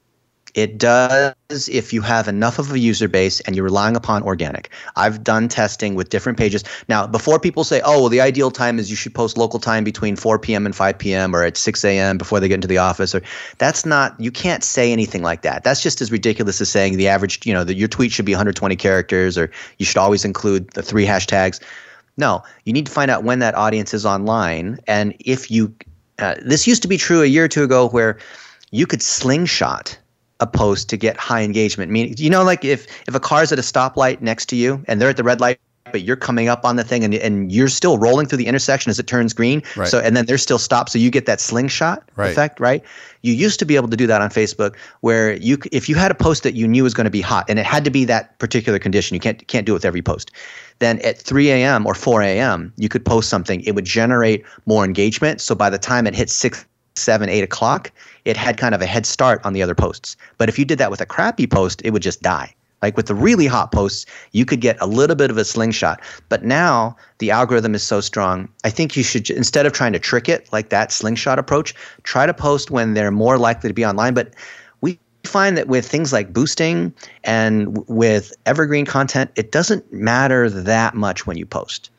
[0.56, 1.36] It does
[1.68, 4.70] if you have enough of a user base and you're relying upon organic.
[4.96, 6.64] I've done testing with different pages.
[6.88, 9.84] Now, before people say, oh, well, the ideal time is you should post local time
[9.84, 10.66] between 4 p.m.
[10.66, 11.36] and 5 p.m.
[11.36, 12.18] or at 6 a.m.
[12.18, 13.22] before they get into the office, or
[13.58, 15.66] that's not, you can't say anything like that.
[15.66, 18.32] That's just as ridiculous as saying the average, you know, that your tweet should be
[18.32, 21.60] 120 characters or you should always include the three hashtags.
[22.16, 24.80] No, you need to find out when that audience is online.
[24.88, 25.76] And if you,
[26.20, 28.18] uh, this used to be true a year or two ago where
[28.72, 29.98] you could slingshot
[30.40, 31.92] a post to get high engagement.
[31.92, 35.02] Meaning, you know, like if if a car's at a stoplight next to you and
[35.02, 35.60] they're at the red light,
[35.92, 38.90] but you're coming up on the thing and and you're still rolling through the intersection
[38.90, 39.62] as it turns green.
[39.78, 39.88] Right.
[39.88, 42.32] So and then they're still stopped, so you get that slingshot Right.
[42.32, 42.84] effect, right?
[43.22, 46.12] You used to be able to do that on Facebook, where you if you had
[46.12, 48.06] a post that you knew was going to be hot and it had to be
[48.06, 50.32] that particular condition, you can't can't do it with every post.
[50.80, 51.88] Then at 3 a.m.
[51.88, 53.62] or 4 a.m., you could post something.
[53.62, 55.40] It would generate more engagement.
[55.40, 57.92] So by the time it hits six seven, eight o'clock,
[58.26, 60.16] it had kind of a head start on the other posts.
[60.38, 62.54] But if you did that with a crappy post, it would just die.
[62.82, 66.02] Like with the really hot posts, you could get a little bit of a slingshot.
[66.30, 70.00] But now the algorithm is so strong, I think you should, instead of trying to
[70.00, 73.86] trick it like that slingshot approach, try to post when they're more likely to be
[73.86, 74.14] online.
[74.14, 74.34] But
[74.82, 80.94] we find that with things like boosting and with evergreen content, it doesn't matter that
[80.94, 81.90] much when you post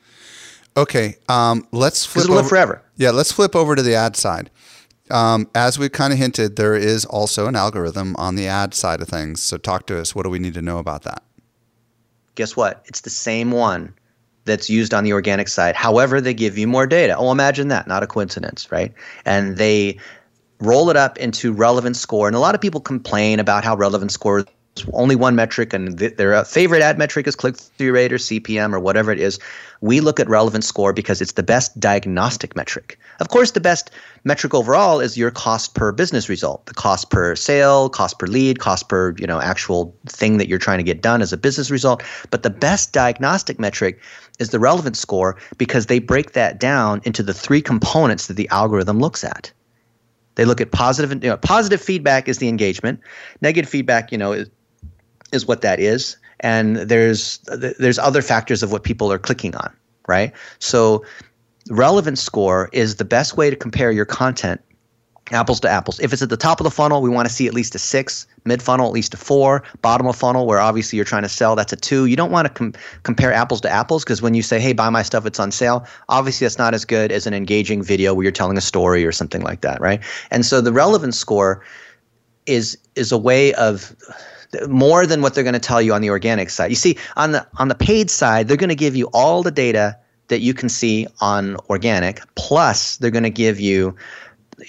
[0.76, 2.24] Okay, um, let's flip.
[2.24, 2.82] it'll live over- forever.
[2.98, 4.50] Yeah, let's flip over to the ad side.
[5.10, 9.00] Um, as we kind of hinted, there is also an algorithm on the ad side
[9.00, 9.40] of things.
[9.40, 10.14] So talk to us.
[10.14, 11.22] What do we need to know about that?
[12.36, 12.82] guess what?
[12.86, 13.92] It's the same one
[14.44, 15.74] that's used on the organic side.
[15.74, 17.16] However, they give you more data.
[17.16, 17.88] Oh, imagine that.
[17.88, 18.94] Not a coincidence, right?
[19.24, 19.98] And they
[20.60, 22.28] roll it up into relevant score.
[22.28, 24.46] And a lot of people complain about how relevant score is
[24.92, 28.18] only one metric and th- their uh, favorite ad metric is click through rate or
[28.18, 29.38] CPM or whatever it is.
[29.80, 32.98] We look at relevant score because it's the best diagnostic metric.
[33.20, 33.90] Of course, the best
[34.24, 38.58] metric overall is your cost per business result, the cost per sale, cost per lead,
[38.58, 41.70] cost per, you know, actual thing that you're trying to get done as a business
[41.70, 42.02] result.
[42.30, 44.00] But the best diagnostic metric
[44.38, 48.48] is the relevant score because they break that down into the three components that the
[48.48, 49.52] algorithm looks at.
[50.36, 53.00] They look at positive, you know, positive feedback is the engagement.
[53.40, 54.50] Negative feedback, you know, is,
[55.32, 57.38] is what that is, and there's
[57.78, 59.74] there's other factors of what people are clicking on,
[60.08, 60.32] right?
[60.58, 61.04] So,
[61.70, 64.60] relevance score is the best way to compare your content
[65.32, 65.98] apples to apples.
[66.00, 67.78] If it's at the top of the funnel, we want to see at least a
[67.78, 68.26] six.
[68.44, 69.64] Mid funnel, at least a four.
[69.82, 72.06] Bottom of funnel, where obviously you're trying to sell, that's a two.
[72.06, 74.88] You don't want to com- compare apples to apples because when you say, "Hey, buy
[74.88, 78.22] my stuff, it's on sale," obviously that's not as good as an engaging video where
[78.22, 80.00] you're telling a story or something like that, right?
[80.30, 81.62] And so the relevance score
[82.46, 83.96] is is a way of
[84.68, 86.70] more than what they're going to tell you on the organic side.
[86.70, 89.50] You see, on the on the paid side, they're going to give you all the
[89.50, 89.96] data
[90.28, 93.94] that you can see on organic, plus they're going to give you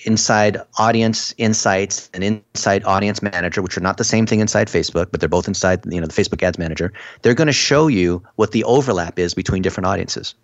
[0.05, 5.07] inside audience insights and inside audience manager which are not the same thing inside facebook
[5.11, 8.21] but they're both inside you know the facebook ads manager they're going to show you
[8.35, 10.35] what the overlap is between different audiences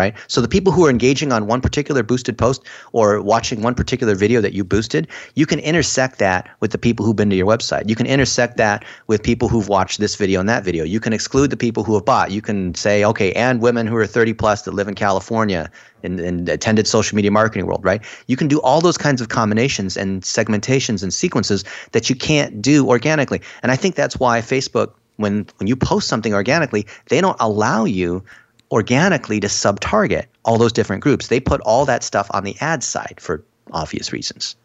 [0.00, 0.14] right?
[0.28, 2.60] So the people who are engaging on one particular boosted post
[2.92, 7.04] or watching one particular video that you boosted you can intersect that with the people
[7.04, 7.88] who've been to your website.
[7.88, 10.84] You can intersect that with people who've watched this video and that video.
[10.84, 12.30] You can exclude the people who have bought.
[12.30, 15.70] You can say okay and women who are 30 plus that live in california
[16.02, 18.02] and, and attended social media marketing world right?
[18.26, 22.62] You can do all those kinds of combinations and segmentations and sequences that you can't
[22.72, 23.40] do organically.
[23.62, 27.84] And i think that's why facebook when when you post something organically they don't allow
[27.84, 28.24] you
[28.70, 31.28] organically to sub target all those different groups.
[31.28, 34.56] They put all that stuff on the ad side for obvious reasons.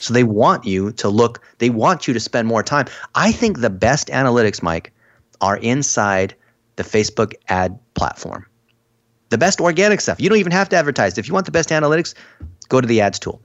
[0.00, 2.86] So they want you to look, they want you to spend more time.
[3.14, 4.92] I think the best analytics, Mike,
[5.40, 6.34] are inside
[6.76, 8.46] the Facebook ad platform.
[9.30, 10.20] The best organic stuff.
[10.20, 11.16] You don't even have to advertise.
[11.16, 12.14] If you want the best analytics,
[12.68, 13.40] go to the ads tool.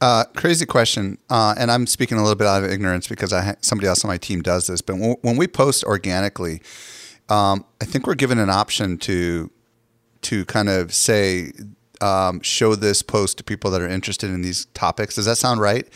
[0.00, 3.42] Uh, crazy question, uh, and I'm speaking a little bit out of ignorance because I
[3.42, 4.82] ha- somebody else on my team does this.
[4.82, 6.60] But when, when we post organically,
[7.28, 9.50] um, I think we're given an option to
[10.22, 11.52] to kind of say,
[12.00, 15.16] um, show this post to people that are interested in these topics.
[15.16, 15.88] Does that sound right?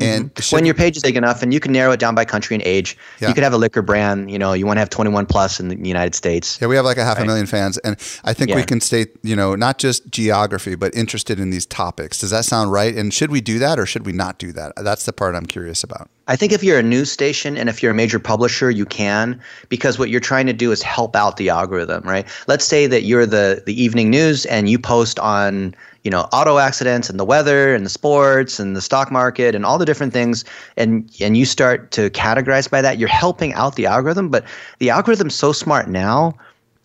[0.00, 0.56] And mm-hmm.
[0.56, 2.62] when your page is big enough, and you can narrow it down by country and
[2.64, 3.28] age, yeah.
[3.28, 4.30] you could have a liquor brand.
[4.30, 6.58] You know, you want to have 21 plus in the United States.
[6.60, 7.24] Yeah, we have like a half right.
[7.24, 8.56] a million fans, and I think yeah.
[8.56, 12.18] we can state, you know, not just geography, but interested in these topics.
[12.18, 12.94] Does that sound right?
[12.94, 14.72] And should we do that, or should we not do that?
[14.76, 16.10] That's the part I'm curious about.
[16.30, 19.40] I think if you're a news station and if you're a major publisher, you can
[19.68, 22.24] because what you're trying to do is help out the algorithm, right?
[22.46, 25.74] Let's say that you're the the evening news and you post on
[26.04, 29.64] you know auto accidents and the weather and the sports and the stock market and
[29.64, 30.44] all the different things.
[30.76, 34.28] And and you start to categorize by that you're helping out the algorithm.
[34.28, 34.44] But
[34.78, 36.34] the algorithm's so smart now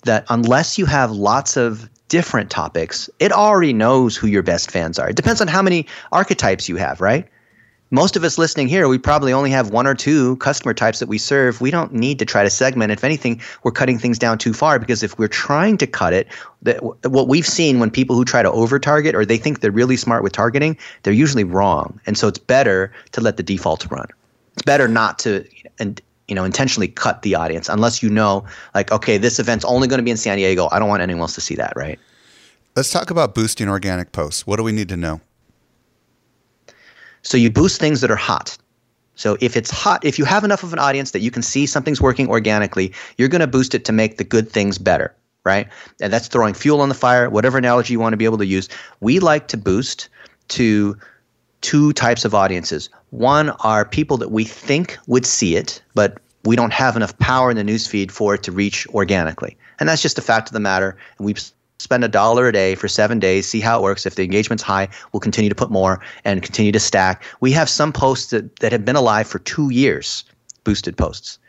[0.03, 4.99] that unless you have lots of different topics it already knows who your best fans
[4.99, 5.09] are.
[5.09, 7.27] It depends on how many archetypes you have right
[7.95, 11.07] most of us listening here, we probably only have one or two customer types that
[11.07, 11.61] we serve.
[11.61, 12.91] We don't need to try to segment.
[12.91, 16.27] If anything, we're cutting things down too far because if we're trying to cut it,
[16.63, 19.71] that what we've seen when people who try to over target or they think they're
[19.71, 21.99] really smart with targeting, they're usually wrong.
[22.05, 24.07] And so it's better to let the defaults run.
[24.53, 25.45] It's better not to
[25.79, 29.87] and you know intentionally cut the audience unless you know like okay, this event's only
[29.87, 30.67] going to be in San Diego.
[30.71, 31.97] I don't want anyone else to see that, right?
[32.75, 34.45] Let's talk about boosting organic posts.
[34.45, 35.21] What do we need to know?
[37.25, 38.57] So you boost things that are hot.
[39.15, 41.65] So if it's hot, if you have enough of an audience that you can see
[41.65, 45.13] something's working organically, you're going to boost it to make the good things better,
[45.43, 45.67] right?
[46.01, 48.45] And that's throwing fuel on the fire, whatever analogy you want to be able to
[48.45, 48.69] use.
[48.99, 50.09] We like to boost
[50.49, 50.97] to
[51.61, 52.89] two types of audiences.
[53.09, 57.49] One are people that we think would see it, but we don't have enough power
[57.49, 59.57] in the newsfeed for it to reach organically.
[59.79, 60.95] And that's just a fact of the matter.
[61.17, 61.39] And we've
[61.77, 64.05] spend a dollar a day for seven days, see how it works.
[64.05, 67.23] If the engagement's high, we'll continue to put more and continue to stack.
[67.41, 70.23] We have some posts that, that have been alive for two years,
[70.63, 71.39] boosted posts.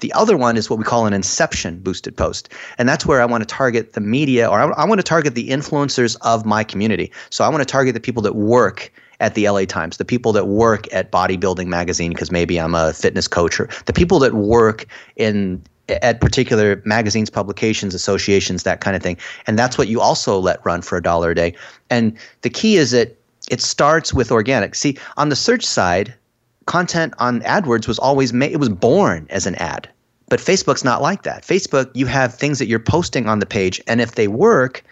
[0.00, 2.48] The other one is what we call an inception boosted post.
[2.78, 5.34] And that's where I want to target the media or I, I want to target
[5.34, 7.12] the influencers of my community.
[7.30, 10.32] So I want to target the people that work at the LA Times, the people
[10.32, 14.34] that work at Bodybuilding Magazine, because maybe I'm a fitness coach, or the people that
[14.34, 19.16] work in at particular magazines, publications, associations, that kind of thing.
[19.46, 21.54] And that's what you also let run for a dollar a day.
[21.90, 23.16] And the key is that
[23.50, 24.74] it starts with organic.
[24.74, 26.14] See, on the search side,
[26.66, 29.88] content on AdWords was always made, it was born as an ad.
[30.28, 31.42] But Facebook's not like that.
[31.42, 34.84] Facebook, you have things that you're posting on the page, and if they work,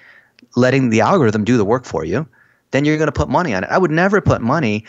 [0.56, 2.26] letting the algorithm do the work for you,
[2.70, 3.70] then you're going to put money on it.
[3.70, 4.84] I would never put money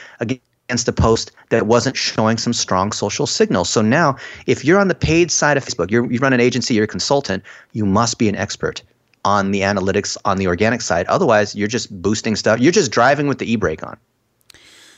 [0.68, 3.70] against a post that wasn't showing some strong social signals.
[3.70, 6.84] So now, if you're on the paid side of Facebook, you run an agency, you're
[6.84, 8.82] a consultant, you must be an expert
[9.24, 11.06] on the analytics on the organic side.
[11.08, 12.60] Otherwise, you're just boosting stuff.
[12.60, 13.98] You're just driving with the e brake on.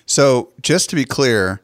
[0.07, 1.61] So, just to be clear,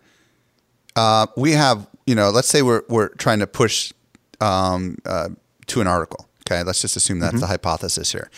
[0.95, 3.91] uh, we have, you know, let's say we're, we're trying to push
[4.39, 5.29] um, uh,
[5.67, 6.27] to an article.
[6.47, 7.41] Okay, let's just assume that's mm-hmm.
[7.41, 8.29] the hypothesis here.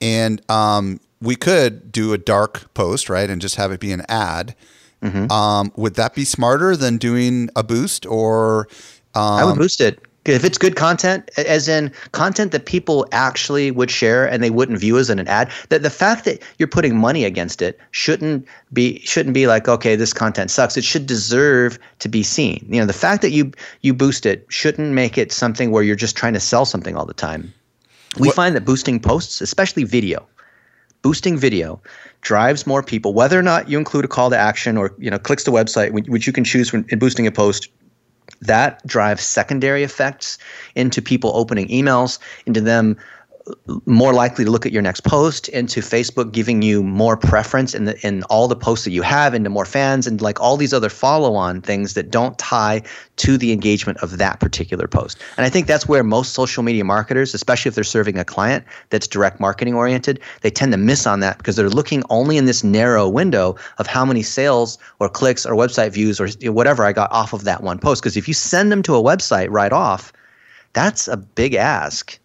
[0.00, 4.02] And um, we could do a dark post, right, and just have it be an
[4.08, 4.54] ad
[5.02, 5.30] Mm-hmm.
[5.30, 8.68] Um, would that be smarter than doing a boost or?
[9.14, 13.70] Um, I would boost it if it's good content, as in content that people actually
[13.70, 15.50] would share and they wouldn't view as an ad.
[15.68, 19.96] That the fact that you're putting money against it shouldn't be shouldn't be like okay,
[19.96, 20.76] this content sucks.
[20.76, 22.66] It should deserve to be seen.
[22.68, 25.96] You know, the fact that you you boost it shouldn't make it something where you're
[25.96, 27.52] just trying to sell something all the time.
[28.18, 28.36] We what?
[28.36, 30.26] find that boosting posts, especially video,
[31.02, 31.80] boosting video
[32.26, 35.18] drives more people, whether or not you include a call to action or you know
[35.18, 37.68] clicks to website, which you can choose when, in boosting a post.
[38.40, 40.36] That drives secondary effects
[40.74, 42.96] into people opening emails, into them
[43.84, 47.84] more likely to look at your next post into Facebook giving you more preference in
[47.84, 50.72] the in all the posts that you have into more fans and like all these
[50.72, 52.82] other follow-on things that don't tie
[53.16, 55.18] to the engagement of that particular post.
[55.36, 58.64] And I think that's where most social media marketers, especially if they're serving a client
[58.90, 62.46] that's direct marketing oriented, they tend to miss on that because they're looking only in
[62.46, 66.92] this narrow window of how many sales or clicks or website views or whatever I
[66.92, 69.72] got off of that one post because if you send them to a website right
[69.72, 70.12] off,
[70.72, 72.18] that's a big ask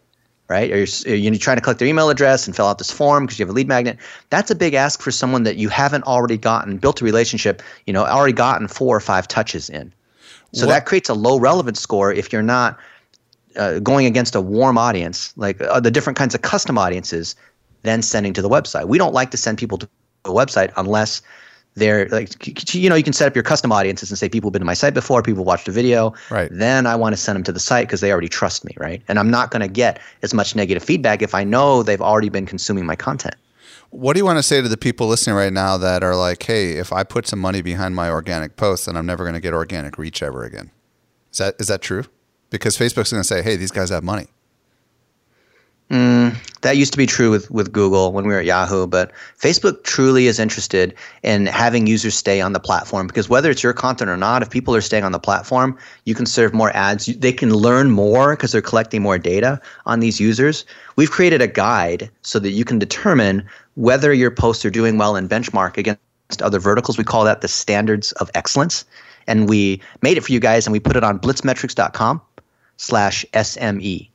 [0.51, 0.69] right?
[0.69, 3.39] Or you're, you're trying to collect their email address and fill out this form because
[3.39, 3.97] you have a lead magnet.
[4.29, 7.93] That's a big ask for someone that you haven't already gotten, built a relationship, you
[7.93, 9.93] know, already gotten four or five touches in.
[10.51, 10.73] So what?
[10.73, 12.77] that creates a low relevance score if you're not
[13.55, 17.35] uh, going against a warm audience, like uh, the different kinds of custom audiences,
[17.83, 18.89] then sending to the website.
[18.89, 19.87] We don't like to send people to
[20.25, 21.21] a website unless
[21.76, 24.53] they're like you know you can set up your custom audiences and say people have
[24.53, 26.13] been to my site before people watched a video.
[26.30, 26.49] Right.
[26.51, 29.01] Then i want to send them to the site because they already trust me right?
[29.07, 32.30] And i'm not going to get as much negative feedback if i know they've already
[32.30, 33.36] been consuming my content.
[33.89, 36.43] What do you want to say to the people listening right now that are like
[36.43, 39.41] hey if i put some money behind my organic posts then i'm never going to
[39.41, 40.72] get organic reach ever again?
[41.32, 42.03] Is that is that true?
[42.49, 44.28] Because facebook's going to say hey these guys have money
[45.91, 49.11] Mm, that used to be true with, with Google when we were at Yahoo, but
[49.37, 53.73] Facebook truly is interested in having users stay on the platform because whether it's your
[53.73, 57.07] content or not, if people are staying on the platform, you can serve more ads.
[57.07, 60.63] They can learn more because they're collecting more data on these users.
[60.95, 65.17] We've created a guide so that you can determine whether your posts are doing well
[65.17, 65.99] and benchmark against
[66.41, 66.97] other verticals.
[66.97, 68.85] We call that the standards of excellence.
[69.27, 72.21] And we made it for you guys and we put it on blitzmetrics.com
[72.77, 74.11] slash SME.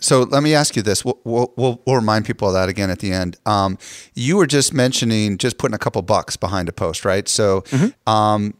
[0.00, 1.04] So let me ask you this.
[1.04, 3.36] We'll, we'll, we'll, remind people of that again at the end.
[3.46, 3.78] Um,
[4.14, 7.28] you were just mentioning just putting a couple bucks behind a post, right?
[7.28, 8.10] So, mm-hmm.
[8.10, 8.54] um,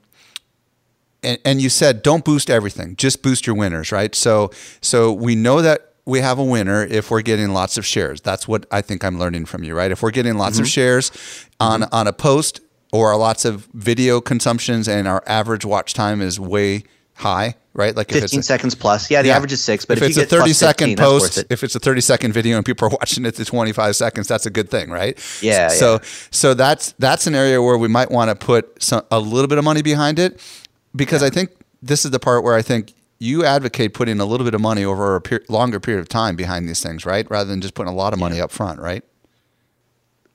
[1.22, 4.14] and, and you said don't boost everything, just boost your winners, right?
[4.14, 8.20] So, so we know that we have a winner if we're getting lots of shares.
[8.20, 9.90] That's what I think I'm learning from you, right?
[9.90, 10.62] If we're getting lots mm-hmm.
[10.62, 11.12] of shares
[11.58, 11.94] on mm-hmm.
[11.94, 12.60] on a post
[12.92, 16.84] or lots of video consumptions and our average watch time is way
[17.20, 17.94] high, right?
[17.94, 19.10] Like 15 seconds plus.
[19.10, 19.36] Yeah, the yeah.
[19.36, 21.78] average is six, but if, if it's a 30 second 15, post, if it's a
[21.78, 24.90] 30 second video and people are watching it to 25 seconds, that's a good thing,
[24.90, 25.16] right?
[25.40, 25.68] Yeah.
[25.68, 25.98] So, yeah.
[26.30, 29.58] so that's, that's an area where we might want to put some, a little bit
[29.58, 30.40] of money behind it
[30.96, 31.28] because yeah.
[31.28, 31.50] I think
[31.82, 34.84] this is the part where I think you advocate putting a little bit of money
[34.84, 37.30] over a per- longer period of time behind these things, right?
[37.30, 39.04] Rather than just putting a lot of money up front, right?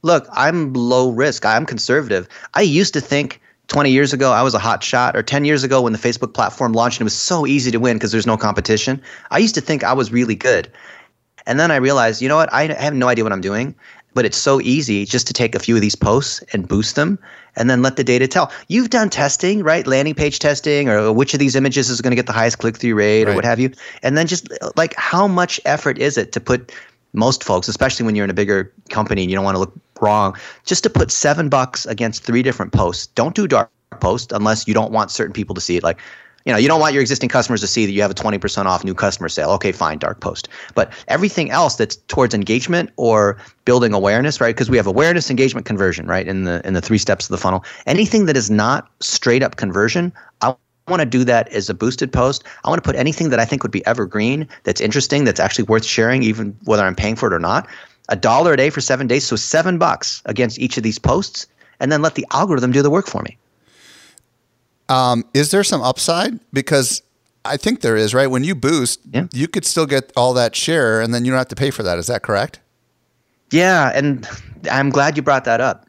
[0.04, 1.46] Look, I'm low risk.
[1.46, 2.30] I'm conservative.
[2.54, 5.64] I used to think 20 years ago I was a hot shot, or 10 years
[5.64, 8.28] ago when the Facebook platform launched and it was so easy to win because there's
[8.28, 9.02] no competition,
[9.32, 10.72] I used to think I was really good.
[11.48, 12.52] And then I realized, you know what?
[12.52, 13.76] I have no idea what I'm doing,
[14.16, 17.20] but it's so easy just to take a few of these posts and boost them
[17.56, 18.52] and then let the data tell.
[18.68, 19.86] You've done testing, right?
[19.86, 22.78] Landing page testing, or which of these images is going to get the highest click
[22.78, 23.32] through rate, right.
[23.32, 23.72] or what have you.
[24.02, 26.72] And then just like how much effort is it to put
[27.16, 29.74] most folks, especially when you're in a bigger company and you don't want to look
[30.02, 30.36] wrong,
[30.66, 33.08] just to put seven bucks against three different posts.
[33.08, 35.84] Don't do dark post unless you don't want certain people to see it.
[35.84, 36.00] Like,
[36.46, 38.66] you know, you don't want your existing customers to see that you have a 20%
[38.66, 39.50] off new customer sale.
[39.52, 40.48] Okay, fine, dark post.
[40.76, 44.56] But everything else that's towards engagement or building awareness, right?
[44.56, 46.28] Because we have awareness, engagement, conversion, right?
[46.28, 47.66] In the in the three steps of the funnel.
[47.88, 50.56] Anything that is not straight up conversion, I
[50.88, 52.44] want to do that as a boosted post.
[52.64, 55.66] I want to put anything that I think would be evergreen, that's interesting, that's actually
[55.66, 57.68] worth sharing, even whether I'm paying for it or not
[58.10, 61.48] a dollar a day for seven days, so seven bucks against each of these posts,
[61.80, 63.38] and then let the algorithm do the work for me.
[64.90, 66.40] Um, is there some upside?
[66.54, 67.02] Because
[67.44, 68.28] I think there is, right?
[68.28, 69.28] When you boost, yeah.
[69.34, 71.84] you could still get all that share, and then you don't have to pay for
[71.84, 71.98] that.
[71.98, 72.60] Is that correct?
[73.52, 74.28] Yeah, and
[74.72, 75.88] I'm glad you brought that up.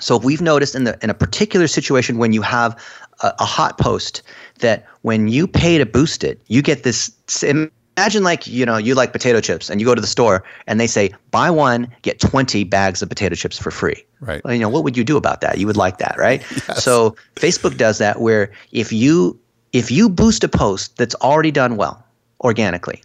[0.00, 2.82] So we've noticed in the in a particular situation when you have
[3.22, 4.22] a, a hot post
[4.60, 7.10] that when you pay to boost it, you get this
[7.42, 10.80] imagine like you know you like potato chips and you go to the store and
[10.80, 14.04] they say buy one get 20 bags of potato chips for free.
[14.20, 14.42] Right.
[14.44, 15.58] Well, you know what would you do about that?
[15.58, 16.42] You would like that right?
[16.68, 16.84] Yes.
[16.84, 19.38] so facebook does that where if you
[19.72, 22.04] if you boost a post that's already done well
[22.42, 23.02] organically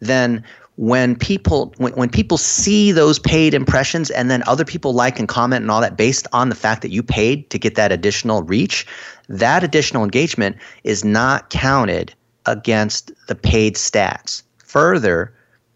[0.00, 0.44] then
[0.80, 5.28] when people when, when people see those paid impressions and then other people like and
[5.28, 8.42] comment and all that based on the fact that you paid to get that additional
[8.42, 8.86] reach
[9.28, 12.14] that additional engagement is not counted
[12.46, 14.42] against the paid stats.
[14.64, 15.32] Further,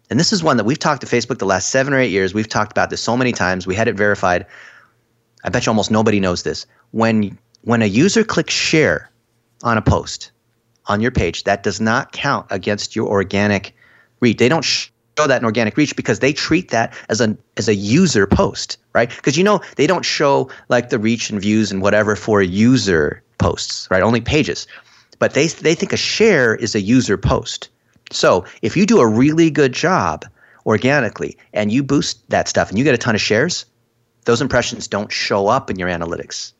[0.09, 2.33] and this is one that we've talked to Facebook the last seven or eight years.
[2.33, 3.65] We've talked about this so many times.
[3.65, 4.45] We had it verified.
[5.43, 6.65] I bet you almost nobody knows this.
[6.91, 9.09] When when a user clicks share
[9.63, 10.31] on a post
[10.87, 13.75] on your page, that does not count against your organic
[14.19, 14.37] reach.
[14.37, 14.65] They don't
[15.17, 18.77] show that in organic reach because they treat that as a as a user post,
[18.93, 19.09] right?
[19.09, 23.21] Because you know they don't show like the reach and views and whatever for user
[23.37, 24.03] posts, right?
[24.03, 24.67] Only pages
[25.19, 27.69] but they they think a share is a user post.
[28.11, 30.25] So if you do a really good job
[30.65, 33.65] organically and you boost that stuff and you get a ton of shares,
[34.25, 36.53] those impressions don't show up in your analytics.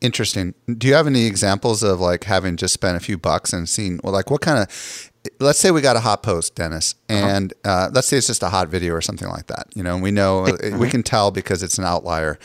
[0.00, 0.54] Interesting.
[0.66, 3.98] Do you have any examples of like having just spent a few bucks and seen
[4.04, 7.26] well like what kind of let's say we got a hot post, Dennis, uh-huh.
[7.26, 9.66] and uh, let's say it's just a hot video or something like that.
[9.74, 10.78] You know, we know uh-huh.
[10.78, 12.38] we can tell because it's an outlier,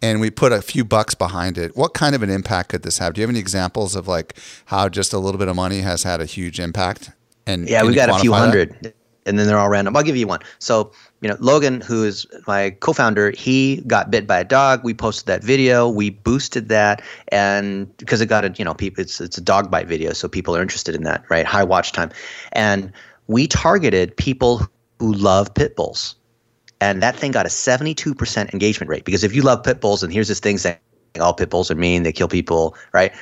[0.00, 1.76] and we put a few bucks behind it.
[1.76, 3.14] What kind of an impact could this have?
[3.14, 6.02] Do you have any examples of like how just a little bit of money has
[6.02, 7.10] had a huge impact?
[7.46, 8.94] And yeah, we got a few hundred, that?
[9.26, 9.96] and then they're all random.
[9.96, 10.40] I'll give you one.
[10.58, 14.82] So you know, Logan, who is my co-founder, he got bit by a dog.
[14.82, 15.88] We posted that video.
[15.88, 19.70] We boosted that, and because it got a, you know, people, it's it's a dog
[19.70, 21.44] bite video, so people are interested in that, right?
[21.44, 22.10] High watch time,
[22.52, 22.92] and
[23.26, 24.66] we targeted people
[24.98, 26.16] who love pit bulls,
[26.80, 29.04] and that thing got a seventy-two percent engagement rate.
[29.04, 30.78] Because if you love pit bulls, and here's this thing saying
[31.20, 33.12] all pit bulls are mean, they kill people, right?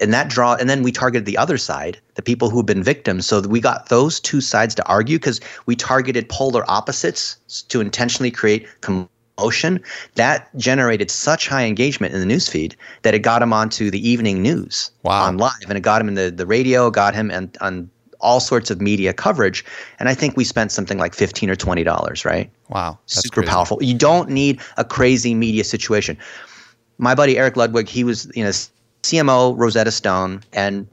[0.00, 3.26] And that draw and then we targeted the other side the people who've been victims
[3.26, 7.36] so we got those two sides to argue because we targeted polar opposites
[7.68, 9.80] to intentionally create commotion
[10.14, 14.42] that generated such high engagement in the newsfeed that it got him onto the evening
[14.42, 15.24] news wow.
[15.24, 17.90] on live and it got him in the, the radio got him and on
[18.20, 19.64] all sorts of media coverage.
[19.98, 22.50] And I think we spent something like 15 or $20, right?
[22.68, 22.98] Wow.
[23.06, 23.50] Super crazy.
[23.50, 23.82] powerful.
[23.82, 26.16] You don't need a crazy media situation.
[26.98, 28.52] My buddy Eric Ludwig, he was, you know,
[29.06, 30.86] CMO Rosetta Stone and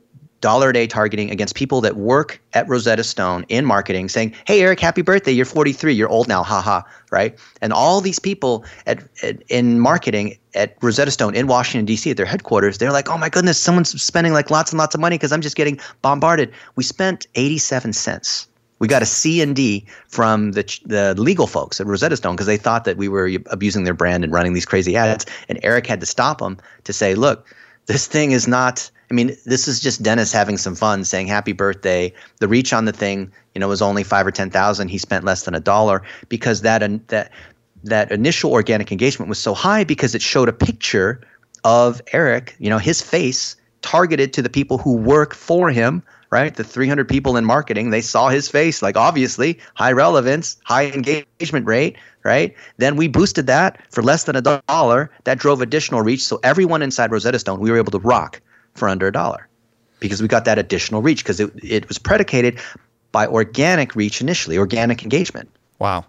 [0.44, 4.62] dollar a day targeting against people that work at Rosetta Stone in marketing saying, Hey,
[4.62, 5.32] Eric, happy birthday.
[5.32, 5.94] You're 43.
[5.94, 6.44] You're old now.
[6.44, 6.82] Haha.
[7.12, 7.40] Right.
[7.62, 12.18] And all these people at, at, in marketing at Rosetta Stone in Washington, D.C., at
[12.18, 15.16] their headquarters, they're like, Oh my goodness, someone's spending like lots and lots of money
[15.18, 16.52] because I'm just getting bombarded.
[16.76, 18.48] We spent 87 cents.
[18.80, 22.48] We got a C and D from the the legal folks at Rosetta Stone because
[22.48, 25.26] they thought that we were abusing their brand and running these crazy ads.
[25.48, 27.48] And Eric had to stop them to say, "Look,
[27.86, 31.52] this thing is not I mean, this is just Dennis having some fun, saying happy
[31.52, 32.12] birthday.
[32.40, 34.88] The reach on the thing, you know, was only five or ten thousand.
[34.88, 36.80] He spent less than a dollar because that
[37.10, 37.32] that
[37.84, 41.22] that initial organic engagement was so high because it showed a picture
[41.64, 46.02] of Eric, you know, his face targeted to the people who work for him,
[46.34, 46.56] right?
[46.56, 51.68] The 300 people in marketing, they saw his face, like obviously high relevance, high engagement
[51.68, 52.56] rate, right?
[52.78, 55.12] Then we boosted that for less than a dollar.
[55.26, 56.24] That drove additional reach.
[56.24, 58.42] So everyone inside Rosetta Stone, we were able to rock
[58.74, 59.48] for under a dollar
[60.00, 62.60] because we got that additional reach because it, it was predicated
[63.12, 65.52] by organic reach initially, organic engagement.
[65.78, 66.06] Wow.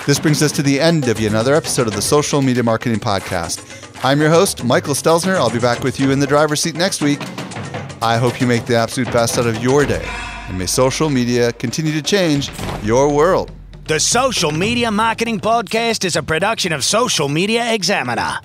[0.05, 3.80] This brings us to the end of another episode of the Social Media Marketing Podcast.
[4.03, 5.35] I'm your host, Michael Stelzner.
[5.35, 7.19] I'll be back with you in the driver's seat next week.
[8.01, 10.03] I hope you make the absolute best out of your day.
[10.49, 12.49] And may social media continue to change
[12.81, 13.51] your world.
[13.85, 18.39] The Social Media Marketing Podcast is a production of Social Media Examiner.